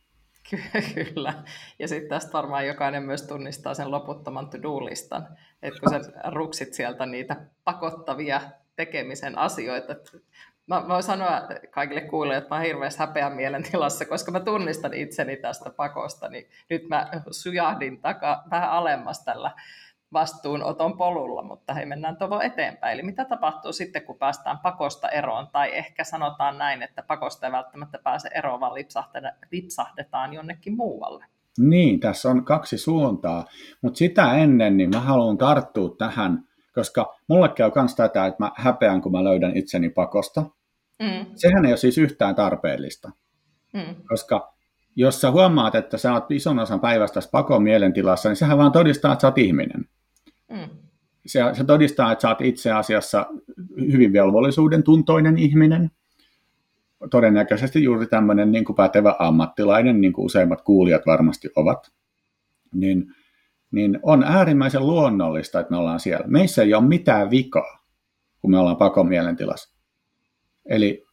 [0.96, 1.34] Kyllä.
[1.80, 5.28] Ja sitten tästä varmaan jokainen myös tunnistaa sen loputtoman to-do-listan,
[5.62, 8.42] että kun sä ruksit sieltä niitä pakottavia
[8.76, 9.96] tekemisen asioita,
[10.68, 15.38] Mä voin sanoa kaikille kuulijoille, että mä oon hirveässä häpeän mielentilassa, koska mä tunnistan itseni
[15.38, 19.52] tästä pakosta, niin nyt mä sujahdin taka, vähän alemmas tällä
[20.14, 22.94] vastuunoton polulla, mutta hei, mennään tovo eteenpäin.
[22.94, 27.52] Eli mitä tapahtuu sitten, kun päästään pakosta eroon, tai ehkä sanotaan näin, että pakosta ei
[27.52, 28.74] välttämättä pääse eroon, vaan
[29.52, 31.26] lipsahdetaan jonnekin muualle.
[31.58, 33.46] Niin, tässä on kaksi suuntaa,
[33.82, 36.44] mutta sitä ennen niin mä haluan tarttua tähän,
[36.76, 40.42] koska mulle käy myös tätä, että mä häpeän, kun mä löydän itseni pakosta.
[41.00, 41.26] Mm.
[41.36, 43.12] Sehän ei ole siis yhtään tarpeellista,
[43.74, 43.96] mm.
[44.08, 44.54] koska
[44.96, 49.14] jos sä huomaat, että sä oot ison osan päivästä pakon mielentilassa, niin sehän vaan todistaa,
[49.14, 49.86] että sä oot ihminen.
[50.54, 50.70] Mm.
[51.26, 53.26] Se, se todistaa, että sä oot itse asiassa
[53.92, 55.92] hyvin velvollisuuden tuntoinen ihminen,
[57.10, 61.92] todennäköisesti juuri tämmöinen niin kuin pätevä ammattilainen, niin kuin useimmat kuulijat varmasti ovat,
[62.74, 63.14] niin,
[63.72, 66.28] niin on äärimmäisen luonnollista, että me ollaan siellä.
[66.28, 67.86] Meissä ei ole mitään vikaa,
[68.42, 69.76] kun me ollaan pakon mielentilassa.
[70.66, 71.06] Eli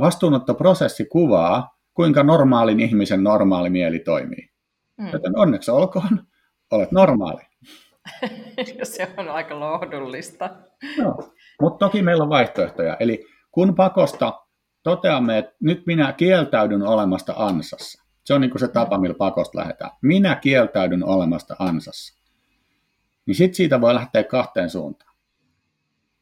[0.00, 4.50] vastuunottoprosessi kuvaa, kuinka normaalin ihmisen normaali mieli toimii.
[4.96, 5.08] Mm.
[5.12, 6.26] Joten onneksi olkoon,
[6.70, 7.42] olet normaali.
[8.82, 10.50] se on aika lohdullista.
[10.98, 11.16] No,
[11.62, 12.96] mutta toki meillä on vaihtoehtoja.
[13.00, 14.40] Eli kun pakosta
[14.82, 18.04] toteamme, että nyt minä kieltäydyn olemasta ansassa.
[18.24, 19.90] Se on niin kuin se tapa, millä pakosta lähdetään.
[20.02, 22.24] Minä kieltäydyn olemasta ansassa.
[23.26, 25.14] Niin sitten siitä voi lähteä kahteen suuntaan.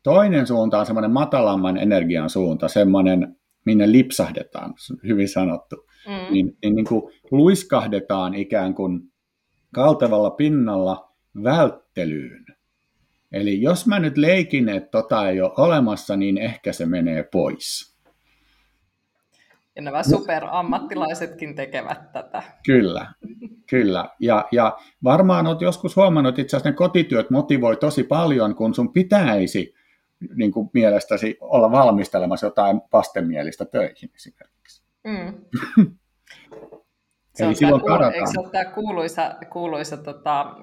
[0.02, 4.74] Toinen suunta on semmoinen matalamman energian suunta, semmoinen, minne lipsahdetaan,
[5.06, 5.76] hyvin sanottu.
[6.06, 6.32] Mm.
[6.32, 9.00] Niin, niin, niin kuin luiskahdetaan ikään kuin
[9.74, 11.11] kaltevalla pinnalla
[11.44, 12.46] välttelyyn.
[13.32, 17.92] Eli jos mä nyt leikin, että tota ei ole olemassa, niin ehkä se menee pois.
[19.76, 22.42] Ja nämä superammattilaisetkin tekevät tätä.
[22.66, 23.06] Kyllä,
[23.70, 24.08] kyllä.
[24.20, 28.74] Ja, ja varmaan olet joskus huomannut, että itse asiassa ne kotityöt motivoi tosi paljon, kun
[28.74, 29.74] sun pitäisi
[30.34, 34.82] niin kuin mielestäsi olla valmistelemassa jotain vastenmielistä töihin esimerkiksi.
[35.04, 35.34] Mm.
[37.34, 40.56] Se Eli on silloin kuulu, eikö se ole tämä kuuluisa, kuuluisa tota,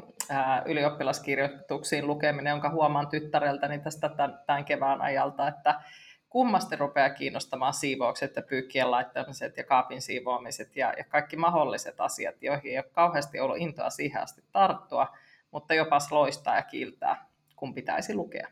[0.65, 4.09] ylioppilaskirjoituksiin lukeminen, jonka huomaan tyttäreltäni tästä
[4.47, 5.81] tämän, kevään ajalta, että
[6.29, 12.35] kummasti rupeaa kiinnostamaan siivoukset ja pyykkien laittamiset ja kaapin siivoamiset ja, ja kaikki mahdolliset asiat,
[12.41, 15.07] joihin ei ole kauheasti ollut intoa siihen asti tarttua,
[15.51, 18.47] mutta jopa loistaa ja kiiltää, kun pitäisi lukea.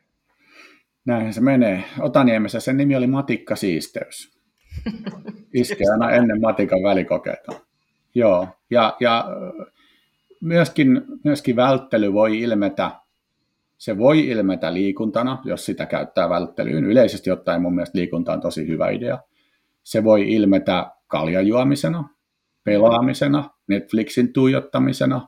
[1.05, 1.83] Näinhän se menee.
[1.99, 4.37] Otaniemessä sen nimi oli Matikka Siisteys.
[5.53, 7.51] Iske aina ennen matikan välikokeita.
[8.15, 9.25] Joo, ja, ja
[10.41, 12.91] myöskin, myöskin välttely voi ilmetä,
[13.77, 16.85] se voi ilmetä liikuntana, jos sitä käyttää välttelyyn.
[16.85, 19.19] Yleisesti ottaen mun mielestä liikunta on tosi hyvä idea.
[19.83, 22.09] Se voi ilmetä kaljajuomisena,
[22.63, 25.27] pelaamisena, Netflixin tuijottamisena,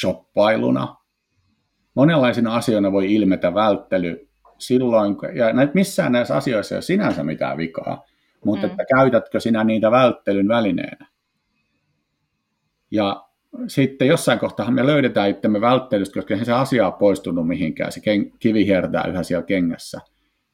[0.00, 0.96] shoppailuna.
[1.94, 8.04] Monenlaisina asioina voi ilmetä välttely silloin, ja missään näissä asioissa ei ole sinänsä mitään vikaa,
[8.44, 8.70] mutta mm.
[8.70, 11.08] että käytätkö sinä niitä välttelyn välineenä.
[12.90, 13.27] Ja
[13.66, 18.00] sitten jossain kohtaa me löydetään itsemme välttelystä, koska se asia on poistunut mihinkään, se
[18.38, 20.00] kivi hiertää yhä siellä kengässä.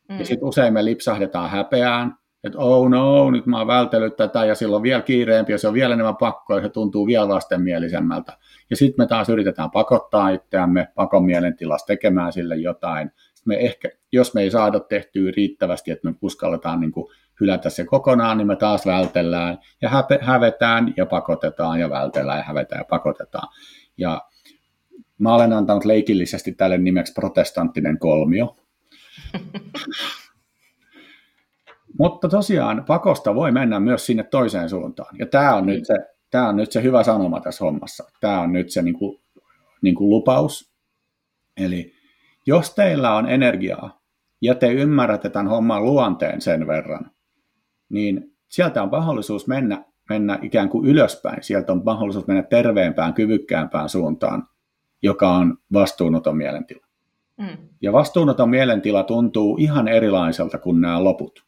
[0.09, 0.19] Mm.
[0.19, 4.55] Ja sitten usein me lipsahdetaan häpeään, että oh no, nyt mä oon vältellyt tätä ja
[4.55, 8.39] silloin vielä kiireempi ja se on vielä enemmän pakko ja se tuntuu vielä vastenmielisemmältä.
[8.71, 13.11] Ja sitten me taas yritetään pakottaa itseämme pakon mielentilassa tekemään sille jotain.
[13.47, 17.07] me ehkä, jos me ei saada tehtyä riittävästi, että me uskalletaan niin kuin
[17.41, 22.45] hylätä se kokonaan, niin me taas vältellään ja häpe, hävetään ja pakotetaan ja vältellään ja
[22.45, 23.49] hävetään ja pakotetaan.
[23.97, 24.21] Ja
[25.19, 28.57] mä olen antanut leikillisesti tälle nimeksi protestanttinen kolmio.
[31.99, 35.17] Mutta tosiaan pakosta voi mennä myös sinne toiseen suuntaan.
[35.19, 35.95] Ja tämä on, nyt se,
[36.31, 38.05] tämä on nyt se hyvä sanoma tässä hommassa.
[38.21, 39.23] Tämä on nyt se niin kuin,
[39.83, 40.75] niin kuin lupaus.
[41.57, 41.93] Eli
[42.47, 44.01] jos teillä on energiaa
[44.41, 47.11] ja te ymmärrätte tämän homman luonteen sen verran,
[47.89, 51.43] niin sieltä on mahdollisuus mennä, mennä ikään kuin ylöspäin.
[51.43, 54.49] Sieltä on mahdollisuus mennä terveempään, kyvykkäämpään suuntaan,
[55.03, 56.87] joka on vastuunoton mielentila.
[57.37, 57.57] Mm.
[57.81, 61.45] Ja vastuunoton mielentila tuntuu ihan erilaiselta kuin nämä loput.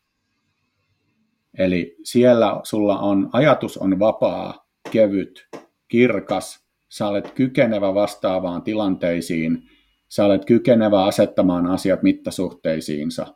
[1.59, 5.49] Eli siellä sulla on, ajatus on vapaa, kevyt,
[5.89, 9.63] kirkas, sä olet kykenevä vastaavaan tilanteisiin,
[10.09, 13.27] Sä olet kykenevä asettamaan asiat mittasuhteisiinsa.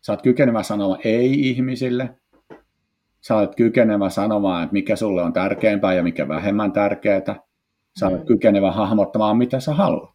[0.00, 2.16] Sä olet kykenevä sanomaan ei ihmisille.
[3.28, 7.36] Sä olet kykenevä sanomaan, että mikä sulle on tärkeämpää ja mikä vähemmän tärkeää.
[8.00, 8.26] Sä olet mm.
[8.26, 10.14] kykenevä hahmottamaan, mitä sä haluat.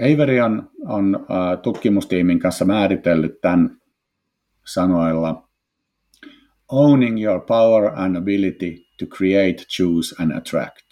[0.00, 1.26] Avery on, on
[1.62, 3.76] tutkimustiimin kanssa määritellyt tämän
[4.66, 5.48] sanoilla
[6.68, 10.84] owning your power and ability to create, choose and attract.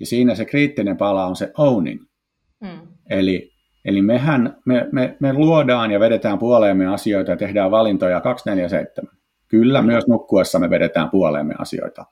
[0.00, 2.00] Ja siinä se kriittinen pala on se owning.
[2.60, 2.80] Mm.
[3.10, 3.52] Eli,
[3.84, 9.17] eli mehän, me, me, me luodaan ja vedetään puoleemme asioita ja tehdään valintoja 247.
[9.48, 12.04] Kyllä, myös nukkuessa me vedetään puoleemme asioita.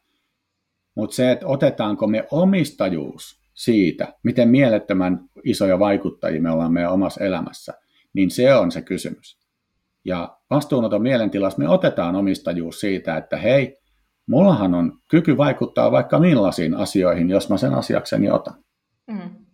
[0.95, 7.25] Mutta se, että otetaanko me omistajuus siitä, miten mielettömän isoja vaikuttajia me ollaan meidän omassa
[7.25, 7.75] elämässä,
[8.13, 9.39] niin se on se kysymys.
[10.05, 13.79] Ja vastuunoton mielentilassa me otetaan omistajuus siitä, että hei,
[14.27, 18.65] mullahan on kyky vaikuttaa vaikka millaisiin asioihin, jos mä sen asiakseni otan.
[19.07, 19.47] Mm.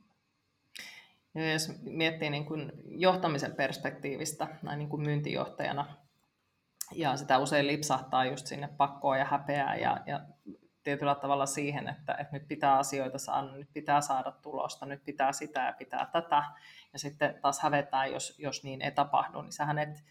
[1.35, 6.02] Ja jos miettii niin kuin johtamisen perspektiivistä näin niin kuin myyntijohtajana,
[6.95, 10.21] ja sitä usein lipsahtaa just sinne pakkoa ja häpeää ja, ja
[10.83, 15.33] tietyllä tavalla siihen, että, että nyt pitää asioita saada, nyt pitää saada tulosta, nyt pitää
[15.33, 16.45] sitä ja pitää tätä,
[16.93, 20.05] ja sitten taas hävetään, jos, jos niin ei tapahdu, niin sähän et,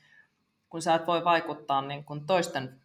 [0.70, 2.82] kun sä et voi vaikuttaa niin kuin toisten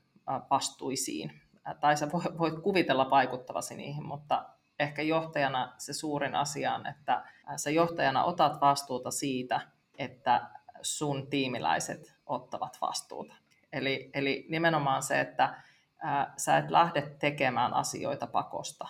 [0.50, 1.40] vastuisiin,
[1.80, 4.44] tai sä voit kuvitella vaikuttavasi niihin, mutta
[4.78, 7.24] ehkä johtajana se suurin asia on, että
[7.56, 9.60] sä johtajana otat vastuuta siitä,
[9.98, 10.50] että
[10.82, 13.34] sun tiimiläiset ottavat vastuuta.
[13.76, 15.54] Eli, eli nimenomaan se, että
[16.02, 18.88] ää, sä et lähde tekemään asioita pakosta,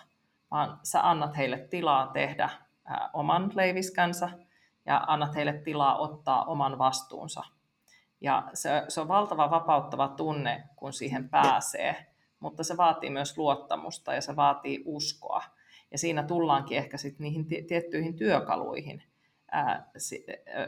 [0.51, 2.49] vaan sä annat heille tilaa tehdä
[2.85, 4.29] ää, oman leiviskänsä
[4.85, 7.43] ja annat heille tilaa ottaa oman vastuunsa.
[8.21, 12.05] Ja se, se on valtava vapauttava tunne, kun siihen pääsee,
[12.39, 15.43] mutta se vaatii myös luottamusta ja se vaatii uskoa.
[15.91, 19.03] Ja siinä tullaankin ehkä sitten niihin tiettyihin työkaluihin
[19.51, 19.91] ää,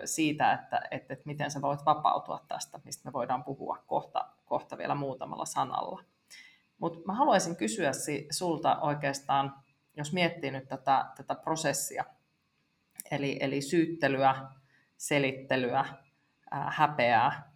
[0.05, 4.77] siitä, että, että, että miten sä voit vapautua tästä, mistä me voidaan puhua kohta, kohta
[4.77, 6.03] vielä muutamalla sanalla.
[6.77, 7.91] Mutta mä haluaisin kysyä
[8.31, 9.55] sulta oikeastaan,
[9.97, 12.05] jos miettii nyt tätä, tätä prosessia,
[13.11, 14.35] eli, eli syyttelyä,
[14.97, 15.85] selittelyä,
[16.51, 17.51] ää, häpeää,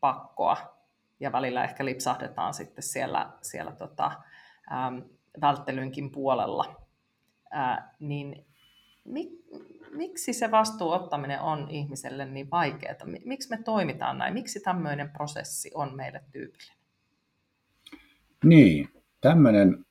[0.00, 0.78] pakkoa,
[1.20, 4.12] ja välillä ehkä lipsahdetaan sitten siellä, siellä tota,
[4.72, 5.02] äm,
[5.40, 6.86] välttelynkin puolella,
[7.50, 8.46] ää, niin
[9.04, 9.30] mik,
[9.92, 12.94] miksi se vastuun ottaminen on ihmiselle niin vaikeaa?
[13.24, 14.34] Miksi me toimitaan näin?
[14.34, 16.78] Miksi tämmöinen prosessi on meille tyypillinen?
[18.44, 18.88] Niin,
[19.20, 19.84] tämmöinen,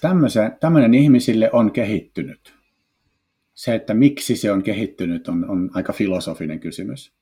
[0.00, 2.54] tämmöisen, tämmöinen ihmisille on kehittynyt.
[3.54, 7.12] Se, että miksi se on kehittynyt, on, on aika filosofinen kysymys.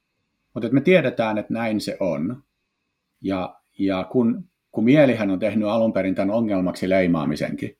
[0.54, 2.42] Mutta me tiedetään, että näin se on.
[3.20, 7.76] Ja, ja kun, kun mielihän on tehnyt alun perin tämän ongelmaksi leimaamisenkin,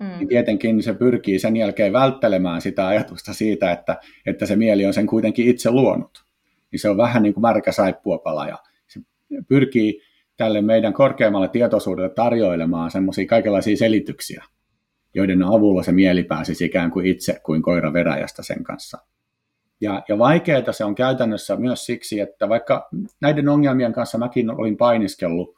[0.00, 0.18] mm.
[0.18, 4.94] niin tietenkin se pyrkii sen jälkeen välttelemään sitä ajatusta siitä, että, että se mieli on
[4.94, 6.24] sen kuitenkin itse luonut.
[6.72, 9.00] Niin se on vähän niin kuin märkä saippuapala ja se
[9.48, 10.00] pyrkii
[10.36, 14.44] tälle meidän korkeammalle tietoisuudelle tarjoilemaan semmoisia kaikenlaisia selityksiä,
[15.14, 18.98] joiden avulla se mieli pääsisi ikään kuin itse kuin koira veräjästä sen kanssa.
[19.80, 22.88] Ja, ja vaikeaa se on käytännössä myös siksi, että vaikka
[23.20, 25.56] näiden ongelmien kanssa mäkin olin painiskellut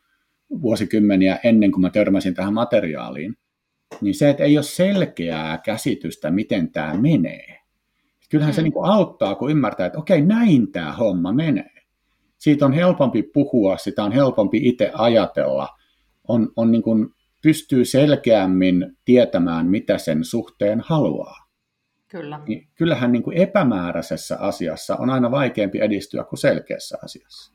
[0.62, 3.36] vuosikymmeniä ennen kuin mä törmäsin tähän materiaaliin,
[4.00, 7.58] niin se, että ei ole selkeää käsitystä, miten tämä menee.
[8.30, 8.64] Kyllähän se mm.
[8.64, 11.82] niin kuin auttaa, kun ymmärtää, että okei, näin tämä homma menee.
[12.38, 15.68] Siitä on helpompi puhua, sitä on helpompi itse ajatella,
[16.28, 17.08] on, on niin kuin,
[17.42, 21.46] pystyy selkeämmin tietämään, mitä sen suhteen haluaa.
[22.08, 22.40] Kyllä.
[22.46, 27.52] Niin kyllähän niin kuin epämääräisessä asiassa on aina vaikeampi edistyä kuin selkeässä asiassa.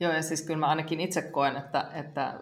[0.00, 2.40] Joo, ja siis kyllä mä ainakin itse koen, että, että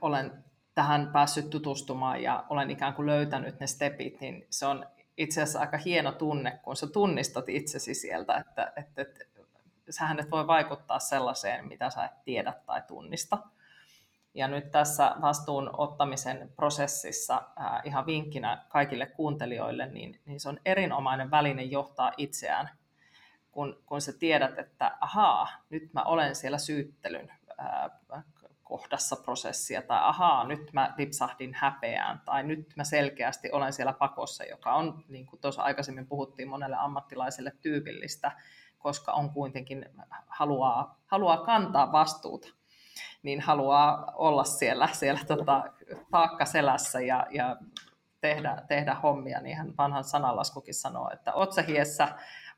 [0.00, 5.42] olen tähän päässyt tutustumaan ja olen ikään kuin löytänyt ne stepit, niin se on itse
[5.42, 9.24] asiassa aika hieno tunne, kun sä tunnistat itsesi sieltä, että, että, että
[9.90, 13.38] sähän et voi vaikuttaa sellaiseen, mitä sä et tiedä tai tunnista.
[14.34, 20.60] Ja nyt tässä vastuun ottamisen prosessissa äh, ihan vinkkinä kaikille kuuntelijoille, niin, niin se on
[20.64, 22.70] erinomainen väline johtaa itseään,
[23.50, 27.90] kun, kun sä tiedät, että ahaa, nyt mä olen siellä syyttelyn äh,
[28.72, 34.44] kohdassa prosessia, tai ahaa, nyt mä lipsahdin häpeään, tai nyt mä selkeästi olen siellä pakossa,
[34.44, 38.32] joka on, niin kuin tuossa aikaisemmin puhuttiin, monelle ammattilaiselle tyypillistä,
[38.78, 39.86] koska on kuitenkin,
[40.26, 42.48] haluaa, haluaa kantaa vastuuta
[43.22, 45.64] niin haluaa olla siellä, siellä tota,
[46.10, 47.56] taakkaselässä ja, ja
[48.20, 52.08] tehdä, tehdä hommia, niin hän vanhan sanalaskukin sanoo, että otsahiessä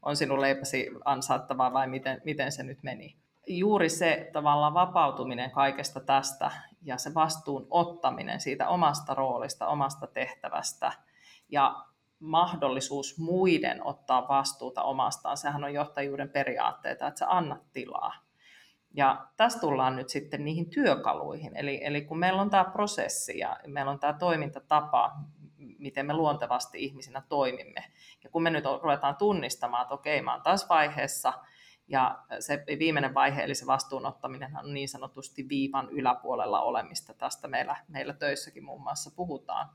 [0.03, 3.24] on sinun leipäsi ansaittavaa vai miten, miten se nyt meni.
[3.47, 6.51] Juuri se tavallaan vapautuminen kaikesta tästä
[6.83, 10.93] ja se vastuun ottaminen siitä omasta roolista, omasta tehtävästä
[11.49, 11.85] ja
[12.21, 15.37] mahdollisuus muiden ottaa vastuuta omastaan.
[15.37, 18.15] Sehän on johtajuuden periaatteita, että sä annat tilaa.
[18.97, 21.57] Ja tässä tullaan nyt sitten niihin työkaluihin.
[21.57, 25.13] Eli, eli kun meillä on tämä prosessi ja meillä on tämä toimintatapa,
[25.79, 27.85] miten me luontevasti ihmisinä toimimme.
[28.25, 31.33] Ja kun me nyt ruvetaan tunnistamaan, että okei, mä oon taas vaiheessa,
[31.89, 37.15] ja se viimeinen vaihe, eli se vastuunottaminen on niin sanotusti viivan yläpuolella olemista.
[37.15, 39.69] Tästä meillä, meillä töissäkin muun muassa puhutaan.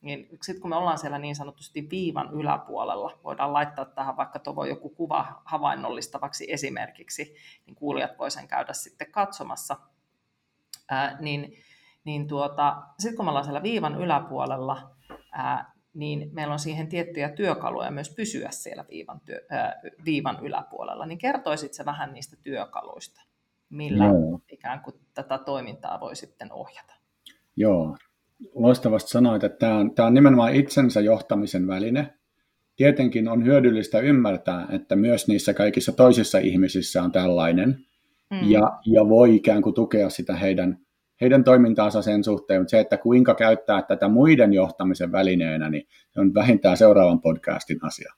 [0.00, 4.64] Niin sitten kun me ollaan siellä niin sanotusti viivan yläpuolella, voidaan laittaa tähän vaikka tuo
[4.64, 7.34] joku kuva havainnollistavaksi esimerkiksi,
[7.66, 9.76] niin kuulijat voi sen käydä sitten katsomassa.
[10.90, 11.56] Ää, niin
[12.06, 14.90] niin tuota, sitten kun me ollaan siellä viivan yläpuolella,
[15.32, 21.06] ää, niin meillä on siihen tiettyjä työkaluja myös pysyä siellä viivan, työ, ää, viivan yläpuolella.
[21.06, 23.22] Niin kertoisit se vähän niistä työkaluista,
[23.70, 24.40] millä Joo.
[24.52, 26.94] ikään kuin tätä toimintaa voi sitten ohjata?
[27.56, 27.96] Joo,
[28.54, 32.14] loistavasti sanoit, että tämä on, tämä on nimenomaan itsensä johtamisen väline.
[32.76, 37.68] Tietenkin on hyödyllistä ymmärtää, että myös niissä kaikissa toisissa ihmisissä on tällainen,
[38.30, 38.50] mm.
[38.50, 40.85] ja, ja voi ikään kuin tukea sitä heidän
[41.20, 46.20] heidän toimintaansa sen suhteen, mutta se, että kuinka käyttää tätä muiden johtamisen välineenä, niin se
[46.20, 48.12] on vähintään seuraavan podcastin asia.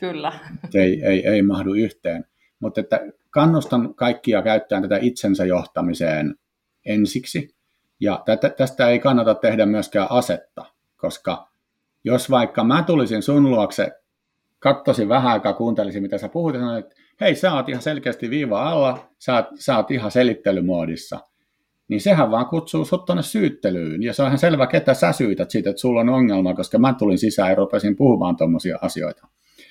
[0.00, 0.32] Kyllä.
[0.70, 2.24] Se ei, ei, ei mahdu yhteen.
[2.60, 6.34] Mutta että kannustan kaikkia käyttämään tätä itsensä johtamiseen
[6.86, 7.54] ensiksi.
[8.00, 10.64] Ja tätä, tästä ei kannata tehdä myöskään asetta,
[10.96, 11.48] koska
[12.04, 13.92] jos vaikka mä tulisin sun luokse,
[14.58, 18.30] kattosin vähän aikaa, kuuntelisin mitä sä puhut, ja sanoin, että hei, sä oot ihan selkeästi
[18.30, 21.20] viiva alla, sä oot, sä oot ihan selittelymoodissa–
[21.88, 24.02] niin sehän vaan kutsuu sut tuonne syyttelyyn.
[24.02, 26.94] Ja se on ihan selvä, ketä sä syytät siitä, että sulla on ongelma, koska mä
[26.94, 29.28] tulin sisään ja rupesin puhumaan tuommoisia asioita.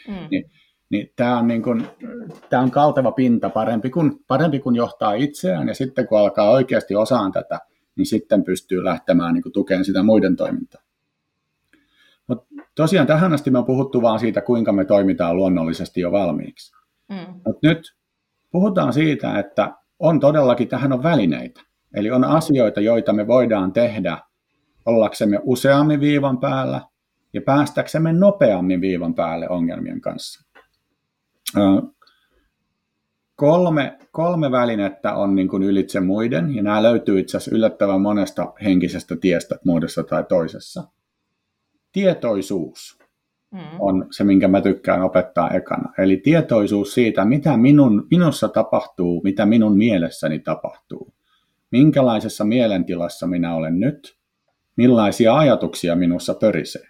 [0.08, 0.28] Mm.
[0.32, 0.52] Niin,
[0.90, 1.88] niin tämä on, niin kun,
[2.50, 6.96] tää on kalteva pinta, parempi kuin, parempi kuin johtaa itseään, ja sitten kun alkaa oikeasti
[6.96, 7.60] osaan tätä,
[7.96, 10.82] niin sitten pystyy lähtemään niin tukemaan sitä muiden toimintaa.
[12.28, 16.74] Mut tosiaan tähän asti me on puhuttu vaan siitä, kuinka me toimitaan luonnollisesti jo valmiiksi.
[17.10, 17.42] Mm.
[17.46, 17.96] Mutta nyt
[18.52, 21.62] puhutaan siitä, että on todellakin, tähän on välineitä.
[21.98, 24.18] Eli on asioita, joita me voidaan tehdä
[24.86, 26.82] ollaksemme useammin viivan päällä
[27.34, 30.46] ja päästäksemme nopeammin viivan päälle ongelmien kanssa.
[33.36, 38.54] Kolme, kolme välinettä on niin kuin ylitse muiden, ja nämä löytyy itse asiassa yllättävän monesta
[38.64, 40.84] henkisestä tiestä muodossa tai toisessa.
[41.92, 43.00] Tietoisuus
[43.52, 43.60] mm.
[43.80, 45.94] on se, minkä mä tykkään opettaa ekana.
[45.98, 51.17] Eli tietoisuus siitä, mitä minun, minussa tapahtuu, mitä minun mielessäni tapahtuu
[51.78, 54.18] minkälaisessa mielentilassa minä olen nyt,
[54.76, 56.88] millaisia ajatuksia minussa pörisee.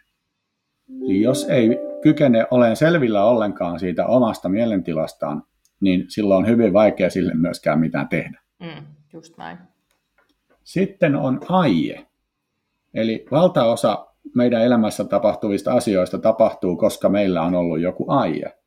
[1.01, 5.43] Eli jos ei kykene olen selvillä ollenkaan siitä omasta mielentilastaan,
[5.79, 8.41] niin silloin on hyvin vaikea sille myöskään mitään tehdä.
[8.59, 9.57] Mm, just näin.
[10.63, 12.05] Sitten on aie.
[12.93, 18.57] Eli valtaosa meidän elämässä tapahtuvista asioista tapahtuu, koska meillä on ollut joku aie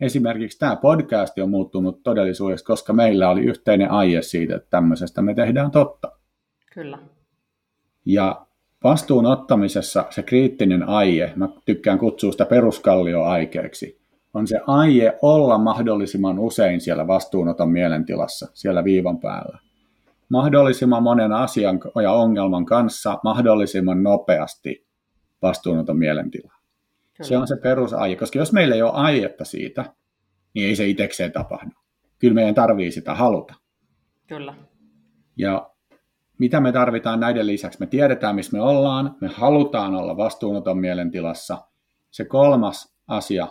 [0.00, 5.34] esimerkiksi tämä podcast on muuttunut todellisuudessa, koska meillä oli yhteinen aie siitä, että tämmöisestä me
[5.34, 6.12] tehdään totta.
[6.72, 6.98] Kyllä.
[8.04, 8.46] Ja
[8.84, 13.98] vastuun ottamisessa se kriittinen aie, mä tykkään kutsua sitä peruskallioaikeeksi,
[14.34, 19.58] on se aie olla mahdollisimman usein siellä vastuunoton mielentilassa, siellä viivan päällä.
[20.28, 24.86] Mahdollisimman monen asian ja ongelman kanssa mahdollisimman nopeasti
[25.42, 26.57] vastuunoton mielentila.
[27.18, 27.28] Kyllä.
[27.28, 29.84] Se on se perusaie, koska jos meillä ei ole aietta siitä,
[30.54, 31.70] niin ei se itsekseen tapahdu.
[32.18, 33.54] Kyllä meidän tarvii sitä haluta.
[34.26, 34.54] Kyllä.
[35.36, 35.70] Ja
[36.38, 37.80] mitä me tarvitaan näiden lisäksi?
[37.80, 41.58] Me tiedetään, missä me ollaan, me halutaan olla vastuunoton mielentilassa.
[42.10, 43.48] Se kolmas asia,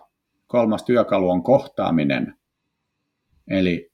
[0.47, 2.35] kolmas työkalu on kohtaaminen.
[3.47, 3.91] Eli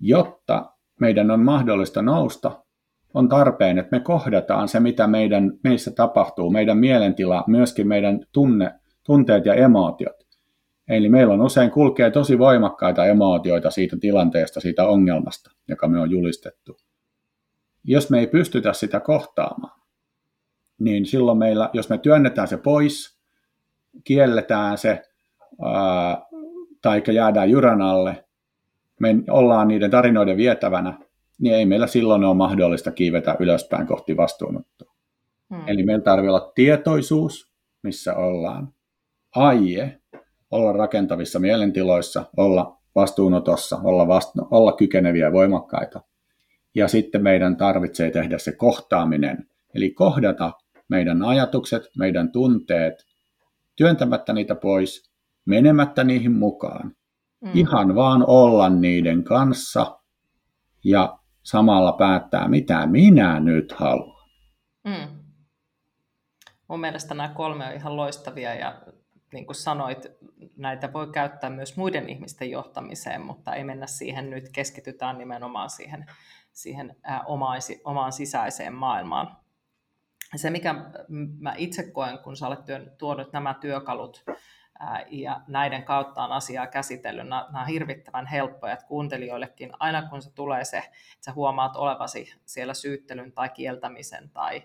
[0.00, 2.64] jotta meidän on mahdollista nousta,
[3.14, 8.74] on tarpeen, että me kohdataan se, mitä meidän, meissä tapahtuu, meidän mielentila, myöskin meidän tunne,
[9.02, 10.26] tunteet ja emootiot.
[10.88, 16.10] Eli meillä on usein kulkee tosi voimakkaita emootioita siitä tilanteesta, siitä ongelmasta, joka me on
[16.10, 16.76] julistettu.
[17.84, 19.80] Jos me ei pystytä sitä kohtaamaan,
[20.78, 23.18] niin silloin meillä, jos me työnnetään se pois,
[24.04, 25.02] kielletään se,
[26.82, 28.24] tai jäädään jyrän alle,
[29.00, 30.98] me ollaan niiden tarinoiden vietävänä,
[31.38, 34.94] niin ei meillä silloin ole mahdollista kiivetä ylöspäin kohti vastuunottoa.
[35.54, 35.62] Hmm.
[35.66, 38.74] Eli meillä tarvitsee olla tietoisuus, missä ollaan,
[39.36, 40.00] aie
[40.50, 46.00] olla rakentavissa mielentiloissa, olla vastuunotossa, olla, vastu- olla kykeneviä ja voimakkaita.
[46.74, 50.52] Ja sitten meidän tarvitsee tehdä se kohtaaminen, eli kohdata
[50.88, 52.94] meidän ajatukset, meidän tunteet,
[53.76, 55.12] työntämättä niitä pois,
[55.44, 56.96] menemättä niihin mukaan.
[57.40, 57.50] Mm.
[57.54, 59.98] Ihan vaan olla niiden kanssa
[60.84, 64.28] ja samalla päättää, mitä minä nyt haluan.
[64.84, 65.22] Mm.
[66.68, 68.82] Mun mielestä nämä kolme on ihan loistavia ja
[69.32, 70.06] niin kuin sanoit,
[70.56, 76.06] näitä voi käyttää myös muiden ihmisten johtamiseen, mutta ei mennä siihen nyt, keskitytään nimenomaan siihen,
[76.52, 79.36] siihen omaisi, omaan sisäiseen maailmaan.
[80.36, 80.74] Se, mikä
[81.38, 82.60] mä itse koen, kun sä olet
[82.98, 84.24] tuonut nämä työkalut
[85.10, 87.28] ja näiden kautta on asiaa käsitellyt.
[87.28, 91.76] Nämä, nämä on hirvittävän helppoja, että kuuntelijoillekin aina kun se tulee se, että sä huomaat
[91.76, 94.62] olevasi siellä syyttelyn tai kieltämisen tai,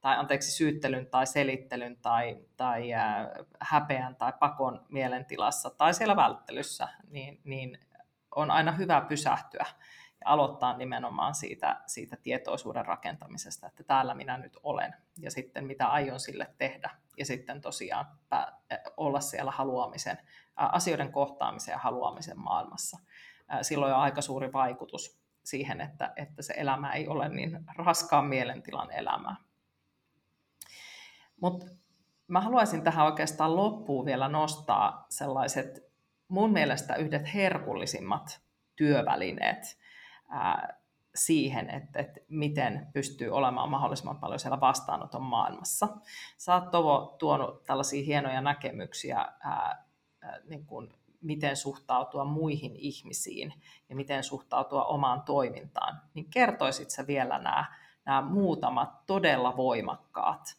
[0.00, 2.88] tai anteeksi, syyttelyn tai selittelyn tai, tai
[3.60, 7.78] häpeän tai pakon mielentilassa tai siellä välttelyssä, niin, niin
[8.34, 9.66] on aina hyvä pysähtyä
[10.20, 15.86] ja aloittaa nimenomaan siitä, siitä tietoisuuden rakentamisesta, että täällä minä nyt olen ja sitten mitä
[15.86, 18.06] aion sille tehdä ja sitten tosiaan
[18.96, 20.18] olla siellä haluamisen,
[20.56, 22.98] asioiden kohtaamisen ja haluamisen maailmassa.
[23.62, 28.90] Silloin on aika suuri vaikutus siihen, että, että se elämä ei ole niin raskaan mielentilan
[28.90, 29.36] elämää.
[31.40, 31.66] Mutta
[32.28, 35.88] mä haluaisin tähän oikeastaan loppuun vielä nostaa sellaiset
[36.28, 38.40] mun mielestä yhdet herkullisimmat
[38.76, 39.78] työvälineet,
[41.14, 45.88] siihen, että, että miten pystyy olemaan mahdollisimman paljon siellä vastaanoton maailmassa.
[46.36, 49.84] Sä oot Tovo tuonut tällaisia hienoja näkemyksiä, ää,
[50.22, 53.54] ää, niin kuin miten suhtautua muihin ihmisiin
[53.88, 56.00] ja miten suhtautua omaan toimintaan.
[56.14, 57.64] Niin kertoisit sä vielä nämä,
[58.04, 60.56] nämä muutamat todella voimakkaat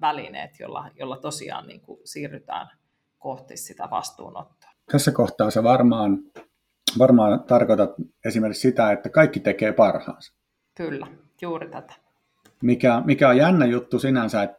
[0.00, 2.68] välineet, jolla, jolla tosiaan niin kuin siirrytään
[3.18, 4.70] kohti sitä vastuunottoa?
[4.92, 6.18] Tässä kohtaa se varmaan
[6.98, 7.90] varmaan tarkoitat
[8.24, 10.34] esimerkiksi sitä, että kaikki tekee parhaansa.
[10.74, 11.06] Kyllä,
[11.42, 11.94] juuri tätä.
[12.62, 14.58] Mikä, mikä on jännä juttu sinänsä, että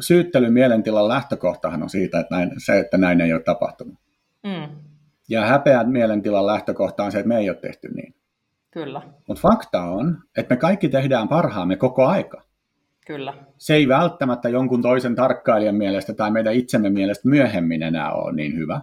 [0.00, 3.94] syyttelyn mielentilan lähtökohtahan on siitä, että näin, se, että näin ei ole tapahtunut.
[4.42, 4.68] Mm.
[5.28, 8.14] Ja häpeän mielentilan lähtökohta on se, että me ei ole tehty niin.
[8.70, 9.02] Kyllä.
[9.28, 12.42] Mutta fakta on, että me kaikki tehdään parhaamme koko aika.
[13.06, 13.34] Kyllä.
[13.58, 18.56] Se ei välttämättä jonkun toisen tarkkailijan mielestä tai meidän itsemme mielestä myöhemmin enää ole niin
[18.56, 18.80] hyvä.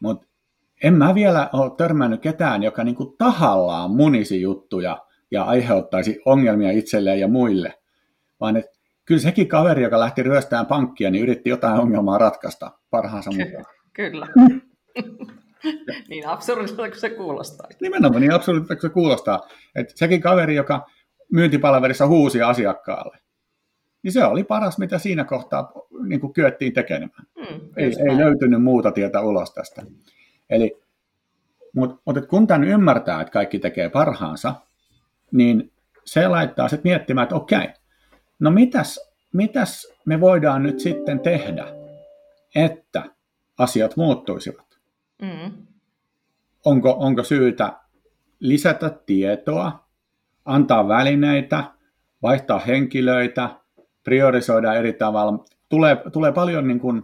[0.00, 0.26] Mutta
[0.82, 6.70] en mä vielä ole törmännyt ketään, joka niin kuin tahallaan munisi juttuja ja aiheuttaisi ongelmia
[6.70, 7.74] itselleen ja muille,
[8.40, 13.30] vaan että kyllä sekin kaveri, joka lähti ryöstään pankkia, niin yritti jotain ongelmaa ratkaista parhaansa
[13.30, 13.64] mukaan.
[13.92, 14.26] Kyllä.
[16.08, 17.68] niin absurdilta kuin se kuulostaa.
[17.80, 19.48] Nimenomaan niin absurdilta kuin se kuulostaa.
[19.74, 20.86] Että sekin kaveri, joka
[21.32, 23.18] myyntipalverissa huusi asiakkaalle,
[24.02, 25.72] niin se oli paras, mitä siinä kohtaa
[26.06, 27.10] niin kuin kyettiin tekemään.
[27.36, 29.82] Mm, ei, ei löytynyt muuta tietä ulos tästä.
[30.50, 30.82] Eli,
[31.74, 34.54] mutta mut kun tämän ymmärtää, että kaikki tekee parhaansa,
[35.32, 35.72] niin
[36.04, 37.68] se laittaa sitten miettimään, että okei,
[38.38, 41.66] no mitäs, mitäs me voidaan nyt sitten tehdä,
[42.54, 43.02] että
[43.58, 44.66] asiat muuttuisivat?
[45.22, 45.66] Mm.
[46.64, 47.72] Onko, onko syytä
[48.40, 49.85] lisätä tietoa,
[50.46, 51.64] antaa välineitä,
[52.22, 53.50] vaihtaa henkilöitä,
[54.04, 55.44] priorisoida eri tavalla.
[55.68, 57.02] Tulee, tulee paljon niin kuin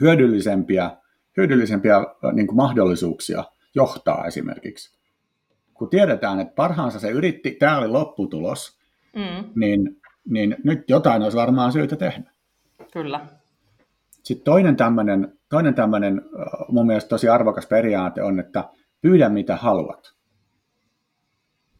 [0.00, 0.90] hyödyllisempiä
[1.36, 1.96] hyödyllisempiä
[2.32, 3.44] niin kuin mahdollisuuksia
[3.74, 4.96] johtaa esimerkiksi.
[5.74, 8.78] Kun tiedetään, että parhaansa se yritti, tämä oli lopputulos,
[9.16, 9.50] mm.
[9.60, 12.30] niin, niin nyt jotain olisi varmaan syytä tehdä.
[12.92, 13.26] Kyllä.
[14.22, 16.22] Sitten toinen tämmöinen, toinen tämmöinen
[16.68, 18.64] mun mielestä tosi arvokas periaate on, että
[19.00, 20.15] pyydä mitä haluat.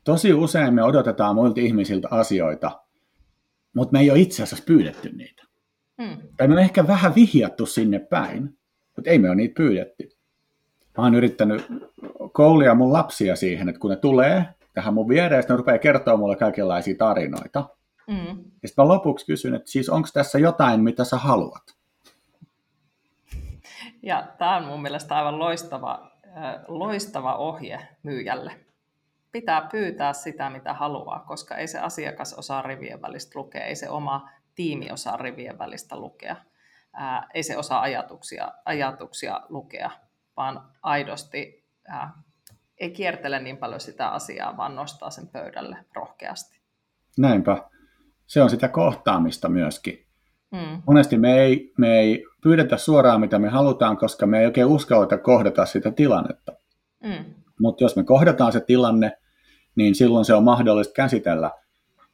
[0.06, 2.80] Tosi usein me odotetaan muilta ihmisiltä asioita,
[3.74, 5.42] mutta me ei ole itse asiassa pyydetty niitä.
[5.98, 6.18] Mm.
[6.36, 8.58] Tai me on ehkä vähän vihjattu sinne päin,
[8.96, 10.08] mutta ei me ole niitä pyydetty.
[10.98, 11.66] Mä oon yrittänyt
[12.32, 14.44] koulia mun lapsia siihen, että kun ne tulee
[14.74, 17.68] tähän mun viereen, ne rupeaa kertoa mulle kaikenlaisia tarinoita.
[18.06, 18.26] Mm.
[18.62, 21.76] Ja sitten mä lopuksi kysyn, että siis onko tässä jotain, mitä sä haluat?
[24.02, 26.10] Ja tämä on mun mielestä aivan loistava,
[26.68, 28.65] loistava ohje myyjälle.
[29.40, 33.88] Pitää pyytää sitä, mitä haluaa, koska ei se asiakas osaa rivien välistä lukea, ei se
[33.88, 36.36] oma tiimi osaa rivien välistä lukea
[36.92, 39.90] ää, ei se osaa ajatuksia, ajatuksia lukea,
[40.36, 42.12] vaan aidosti ää,
[42.80, 46.60] ei kiertele niin paljon sitä asiaa, vaan nostaa sen pöydälle rohkeasti.
[47.18, 47.62] Näinpä.
[48.26, 50.06] Se on sitä kohtaamista myöskin.
[50.52, 50.82] Mm.
[50.86, 55.18] Monesti me ei, me ei pyydetä suoraan, mitä me halutaan, koska me ei oikein uskalleta
[55.18, 56.52] kohdata sitä tilannetta.
[57.02, 57.34] Mm.
[57.60, 59.12] Mutta jos me kohdataan se tilanne,
[59.76, 61.50] niin silloin se on mahdollista käsitellä.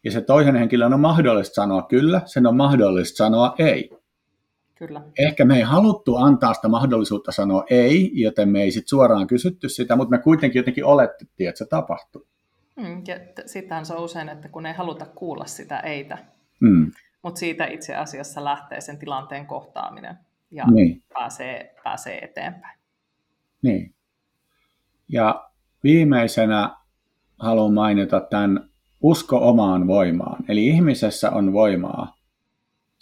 [0.04, 3.90] Ja se toisen henkilön on mahdollista sanoa kyllä, sen on mahdollista sanoa ei.
[4.74, 5.02] Kyllä.
[5.18, 9.68] Ehkä me ei haluttu antaa sitä mahdollisuutta sanoa ei, joten me ei sit suoraan kysytty
[9.68, 12.26] sitä, mutta me kuitenkin jotenkin olettiin, että se tapahtuu.
[12.76, 16.18] Mm, ja sitähän se on usein, että kun ei haluta kuulla sitä eitä,
[16.60, 16.90] mm.
[17.22, 20.18] mutta siitä itse asiassa lähtee sen tilanteen kohtaaminen
[20.50, 21.02] ja niin.
[21.14, 22.78] pääsee, pääsee eteenpäin.
[23.62, 23.94] Niin.
[25.08, 25.50] Ja
[25.84, 26.76] viimeisenä
[27.42, 28.70] haluan mainita tämän
[29.00, 30.44] usko omaan voimaan.
[30.48, 32.22] Eli ihmisessä on voimaa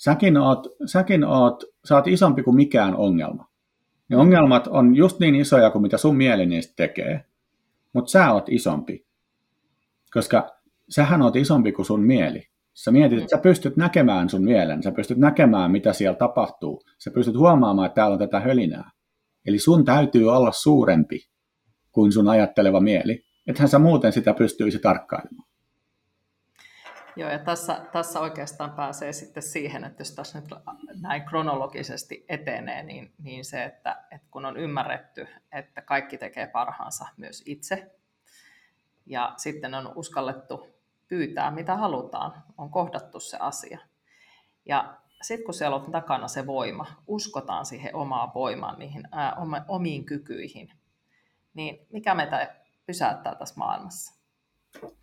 [0.01, 3.49] säkin oot, säkin oot, sä oot isompi kuin mikään ongelma.
[4.09, 7.25] Ne ongelmat on just niin isoja kuin mitä sun mieli niistä tekee,
[7.93, 9.07] mutta sä oot isompi.
[10.13, 10.51] Koska
[10.89, 12.43] sähän oot isompi kuin sun mieli.
[12.75, 16.83] Sä mietit, että sä pystyt näkemään sun mielen, sä pystyt näkemään, mitä siellä tapahtuu.
[16.99, 18.91] Sä pystyt huomaamaan, että täällä on tätä hölinää.
[19.47, 21.29] Eli sun täytyy olla suurempi
[21.93, 23.25] kuin sun ajatteleva mieli.
[23.51, 25.49] Ethän sä muuten sitä pystyisi tarkkailemaan.
[27.17, 30.51] Joo, ja tässä, tässä oikeastaan pääsee sitten siihen, että jos tässä nyt
[31.01, 37.07] näin kronologisesti etenee, niin, niin se, että, että kun on ymmärretty, että kaikki tekee parhaansa
[37.17, 37.91] myös itse,
[39.07, 40.67] ja sitten on uskallettu
[41.09, 43.79] pyytää, mitä halutaan, on kohdattu se asia.
[44.67, 49.37] Ja sitten kun siellä on takana se voima, uskotaan siihen omaan voimaan, niihin ää,
[49.69, 50.73] omiin kykyihin,
[51.55, 52.60] niin mikä meitä
[52.91, 54.21] pysäyttää tässä maailmassa?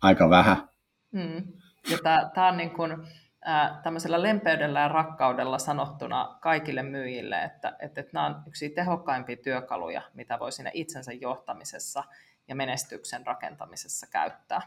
[0.02, 0.68] Aika vähän.
[1.12, 1.52] Mm.
[1.90, 1.98] Ja
[2.34, 2.96] tämä on niin kuin,
[3.44, 9.36] ää, tämmöisellä lempeydellä ja rakkaudella sanottuna kaikille myyjille, että, että, että nämä on yksi tehokkaimpia
[9.36, 12.04] työkaluja, mitä voi siinä itsensä johtamisessa
[12.48, 14.60] ja menestyksen rakentamisessa käyttää.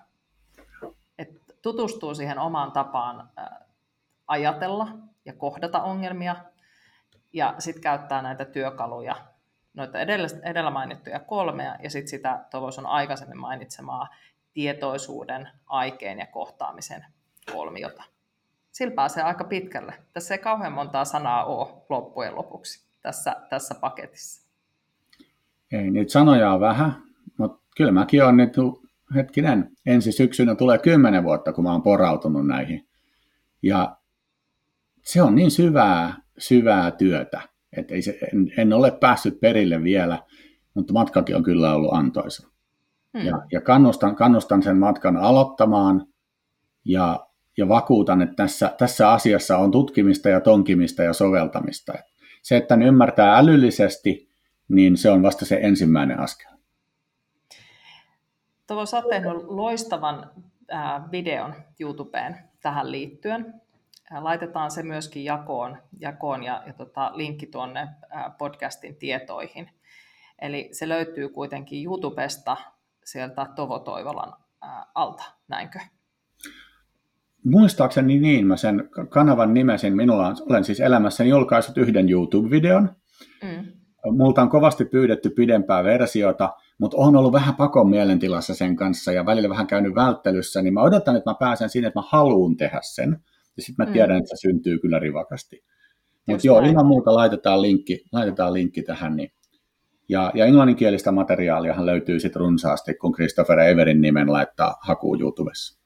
[1.18, 1.30] Et
[1.62, 3.66] tutustuu siihen omaan tapaan ää,
[4.28, 4.88] ajatella
[5.26, 6.36] ja kohdata ongelmia
[7.34, 9.16] ja sitten käyttää näitä työkaluja,
[9.74, 14.08] noita edellä, edellä mainittuja kolmea ja sitten sitä Tovo on aikaisemmin mainitsemaa
[14.54, 17.06] tietoisuuden, aikeen ja kohtaamisen
[17.52, 18.04] kolmiota.
[18.72, 19.94] Sillä pääsee aika pitkälle.
[20.14, 24.48] Tässä ei kauhean montaa sanaa ole loppujen lopuksi tässä, tässä paketissa.
[25.72, 27.04] Ei, niitä sanoja on vähän,
[27.38, 28.54] mutta kyllä mäkin olen nyt,
[29.16, 32.88] hetkinen, ensi syksynä tulee kymmenen vuotta, kun mä oon porautunut näihin.
[33.62, 33.98] Ja
[35.04, 37.42] se on niin syvää, syvää työtä,
[37.78, 40.20] että ei se, en, en ole päässyt perille vielä,
[40.74, 42.48] mutta matkakin on kyllä ollut antoisa.
[43.18, 43.28] Hmm.
[43.28, 46.08] Ja, ja kannustan, kannustan sen matkan aloittamaan
[46.86, 51.94] ja, ja vakuutan, että tässä, tässä asiassa on tutkimista ja tonkimista ja soveltamista.
[52.42, 54.30] Se, että ne ymmärtää älyllisesti,
[54.68, 56.52] niin se on vasta se ensimmäinen askel.
[58.68, 60.32] Tuo sä tehnyt loistavan
[61.12, 63.61] videon YouTubeen tähän liittyen.
[64.20, 67.88] Laitetaan se myöskin jakoon, jakoon ja, ja tota, linkki tuonne
[68.38, 69.70] podcastin tietoihin.
[70.42, 72.58] Eli se löytyy kuitenkin YouTubesta
[73.06, 74.34] sieltä Tovo Toivolan
[74.96, 75.80] alta, näinkö?
[77.46, 79.96] Muistaakseni niin, mä sen kanavan nimesin.
[79.96, 82.96] Minulla on, olen siis elämässäni julkaissut yhden YouTube-videon.
[83.44, 83.66] Mm.
[84.12, 89.26] Multa on kovasti pyydetty pidempää versiota, mutta on ollut vähän pakon mielentilassa sen kanssa ja
[89.26, 92.80] välillä vähän käynyt välttelyssä, niin mä odotan, että mä pääsen sinne, että mä haluan tehdä
[92.82, 93.24] sen.
[93.58, 93.94] Ja sitten mä mm.
[93.94, 95.64] tiedän, että se syntyy kyllä rivakasti.
[96.28, 99.32] Mutta joo, ilman muuta laitetaan linkki, laitetaan linkki tähän, niin
[100.12, 105.82] ja, ja englanninkielistä materiaalia löytyy sitten runsaasti, kun Christopher Everin nimen laittaa hakuun YouTubessa.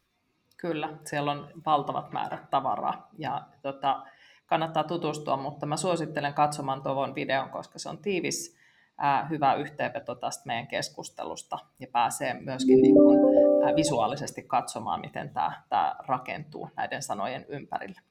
[0.58, 4.04] Kyllä, siellä on valtavat määrät tavaraa ja tota,
[4.46, 8.58] kannattaa tutustua, mutta mä suosittelen katsomaan tuon videon, koska se on tiivis,
[8.98, 13.35] ää, hyvä yhteenveto tästä meidän keskustelusta ja pääsee myöskin niin kuin, ää,
[13.76, 15.30] visuaalisesti katsomaan, miten
[15.70, 18.02] tämä rakentuu näiden sanojen ympärille.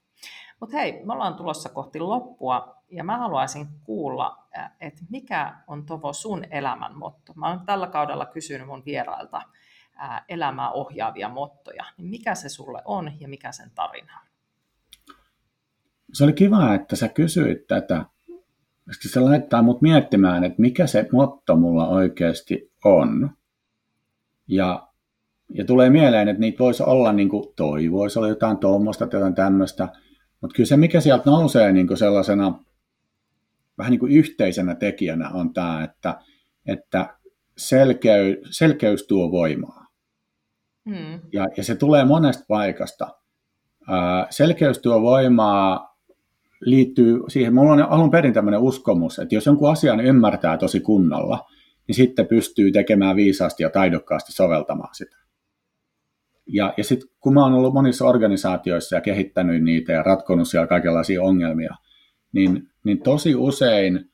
[0.61, 4.49] Mutta hei, me ollaan tulossa kohti loppua ja mä haluaisin kuulla,
[4.81, 7.33] että mikä on Tovo sun elämän motto.
[7.37, 9.43] Mä oon tällä kaudella kysynyt mun vierailta
[10.29, 11.85] elämää ohjaavia mottoja.
[11.97, 14.27] Niin mikä se sulle on ja mikä sen tarina on?
[16.13, 18.05] Se oli kiva, että sä kysyit tätä.
[18.87, 23.31] Koska se laittaa mut miettimään, että mikä se motto mulla oikeasti on.
[24.49, 24.89] Ja,
[25.55, 29.35] ja tulee mieleen, että niitä voisi olla niin kuin toi, voisi olla jotain tuommoista, jotain
[29.35, 29.89] tämmöistä–
[30.45, 32.59] mutta kyllä se, mikä sieltä nousee niin kuin sellaisena
[33.79, 36.21] vähän niin kuin yhteisenä tekijänä on tämä, että,
[36.67, 37.19] että
[37.57, 39.87] selkey, selkeys tuo voimaa.
[40.91, 41.21] Hmm.
[41.33, 43.09] Ja, ja se tulee monesta paikasta.
[43.89, 45.97] Ää, selkeys tuo voimaa
[46.61, 51.47] liittyy siihen, mulla on alun perin tämmöinen uskomus, että jos jonkun asian ymmärtää tosi kunnolla,
[51.89, 55.24] niin sitten pystyy tekemään viisaasti ja taidokkaasti soveltamaan sitä.
[56.47, 60.67] Ja, ja sitten kun mä oon ollut monissa organisaatioissa ja kehittänyt niitä ja ratkonut siellä
[60.67, 61.75] kaikenlaisia ongelmia,
[62.33, 64.11] niin, niin tosi usein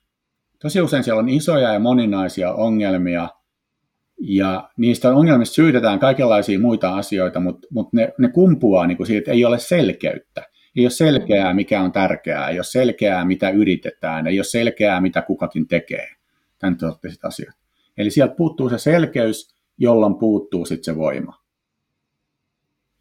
[0.62, 3.28] tosi usein siellä on isoja ja moninaisia ongelmia,
[4.20, 9.18] ja niistä ongelmista syytetään kaikenlaisia muita asioita, mutta, mutta ne, ne kumpuaa niin kuin siitä,
[9.18, 10.42] että ei ole selkeyttä.
[10.76, 15.22] Ei ole selkeää, mikä on tärkeää, ei ole selkeää, mitä yritetään, ei ole selkeää, mitä
[15.22, 16.08] kukakin tekee.
[16.58, 17.54] Tämän tyyppiset asiat.
[17.98, 21.39] Eli sieltä puuttuu se selkeys, jolloin puuttuu sitten se voima.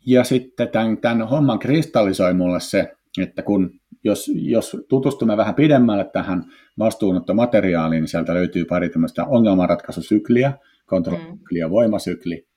[0.06, 2.92] Ja sitten tämän, tämän homman kristallisoi mulle se,
[3.22, 6.44] että kun jos, jos tutustumme vähän pidemmälle tähän
[6.80, 10.54] vastuunottomateriaaliin, niin sieltä löytyy pari tämmöistä ongelmanratkaisusykliä,
[10.86, 12.48] kontrollisykli ja voimasykli.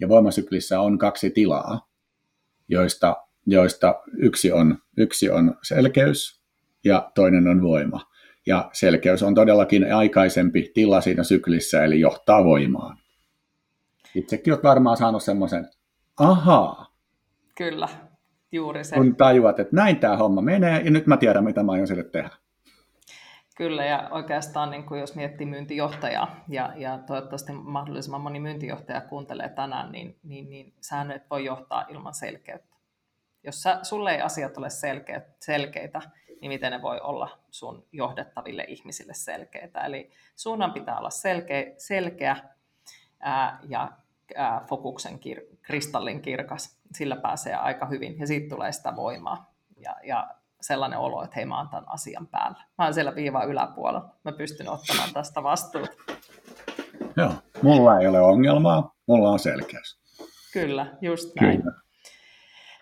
[0.00, 1.88] Ja voimasyklissä on kaksi tilaa,
[2.68, 6.40] joista joista yksi on, yksi on selkeys
[6.84, 8.00] ja toinen on voima.
[8.46, 12.98] Ja selkeys on todellakin aikaisempi tila siinä syklissä, eli johtaa voimaan.
[14.14, 15.68] Itsekin olet varmaan saanut semmoisen,
[16.16, 16.91] ahaa.
[17.54, 17.88] Kyllä,
[18.52, 18.96] juuri se.
[18.96, 22.04] Kun tajuat, että näin tämä homma menee, ja nyt mä tiedän, mitä mä aion sille
[22.04, 22.30] tehdä.
[23.56, 29.48] Kyllä, ja oikeastaan niin kuin jos miettii myyntijohtajaa, ja, ja toivottavasti mahdollisimman moni myyntijohtaja kuuntelee
[29.48, 32.76] tänään, niin, niin, niin säännöt voi johtaa ilman selkeyttä.
[33.44, 36.00] Jos sä, sulle ei asiat ole selkeä, selkeitä,
[36.40, 39.80] niin miten ne voi olla sun johdettaville ihmisille selkeitä.
[39.80, 42.36] Eli suunnan pitää olla selkeä, selkeä
[43.20, 43.92] ää, ja
[44.36, 46.78] ää, fokuksen kir, kristallin kirkas.
[46.94, 49.52] Sillä pääsee aika hyvin ja siitä tulee sitä voimaa.
[49.76, 50.28] Ja, ja
[50.60, 52.64] sellainen olo, että hei mä oon tämän asian päällä.
[52.78, 54.14] Mä oon siellä viiva yläpuolella.
[54.24, 55.92] Mä pystyn ottamaan tästä vastuuta.
[57.16, 60.00] Joo, mulla ei ole ongelmaa, mulla on selkeys.
[60.52, 61.62] Kyllä, just näin.
[61.62, 61.82] Kyllä.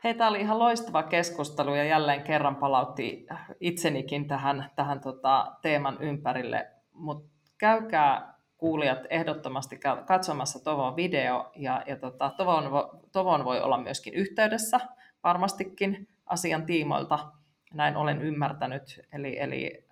[0.04, 3.26] Hei, tämä oli ihan loistava keskustelu ja jälleen kerran palautti
[3.60, 11.96] itsenikin tähän, tähän tota, teeman ympärille, mutta käykää kuulijat ehdottomasti katsomassa Tovon video ja, ja
[11.96, 12.64] tota, Tovon,
[13.12, 14.80] Tovon voi olla myöskin yhteydessä
[15.24, 17.32] varmastikin asian tiimoilta,
[17.74, 19.00] näin olen ymmärtänyt.
[19.12, 19.86] Eli, eli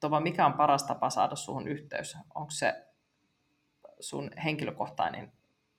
[0.00, 2.16] Tova, mikä on paras tapa saada suhun yhteys?
[2.34, 2.74] Onko se
[4.00, 5.32] sun henkilökohtainen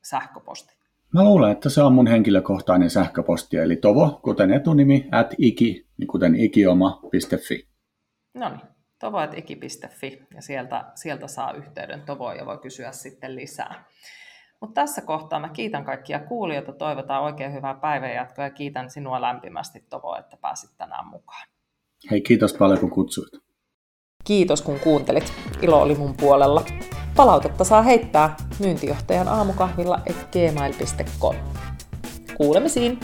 [0.03, 0.79] sähköposti?
[1.13, 6.07] Mä luulen, että se on mun henkilökohtainen sähköposti, eli tovo, kuten etunimi, at iki, niin
[6.07, 7.67] kuten ikioma.fi.
[8.33, 8.61] No niin,
[9.00, 13.84] tovo.iki.fi ja sieltä, sieltä saa yhteyden Tovoon ja voi kysyä sitten lisää.
[14.62, 19.84] Mutta tässä kohtaa mä kiitän kaikkia kuulijoita, toivotaan oikein hyvää päivänjatkoa ja kiitän sinua lämpimästi
[19.89, 21.47] Tovo, että pääsit tänään mukaan.
[22.12, 23.43] Hei, kiitos paljon kun kutsuit.
[24.24, 25.34] Kiitos kun kuuntelit.
[25.62, 26.66] Ilo oli mun puolella.
[27.16, 30.00] Palautetta saa heittää myyntijohtajan aamukahvilla
[30.32, 31.36] gmail.com.
[32.38, 33.00] Kuulemisiin!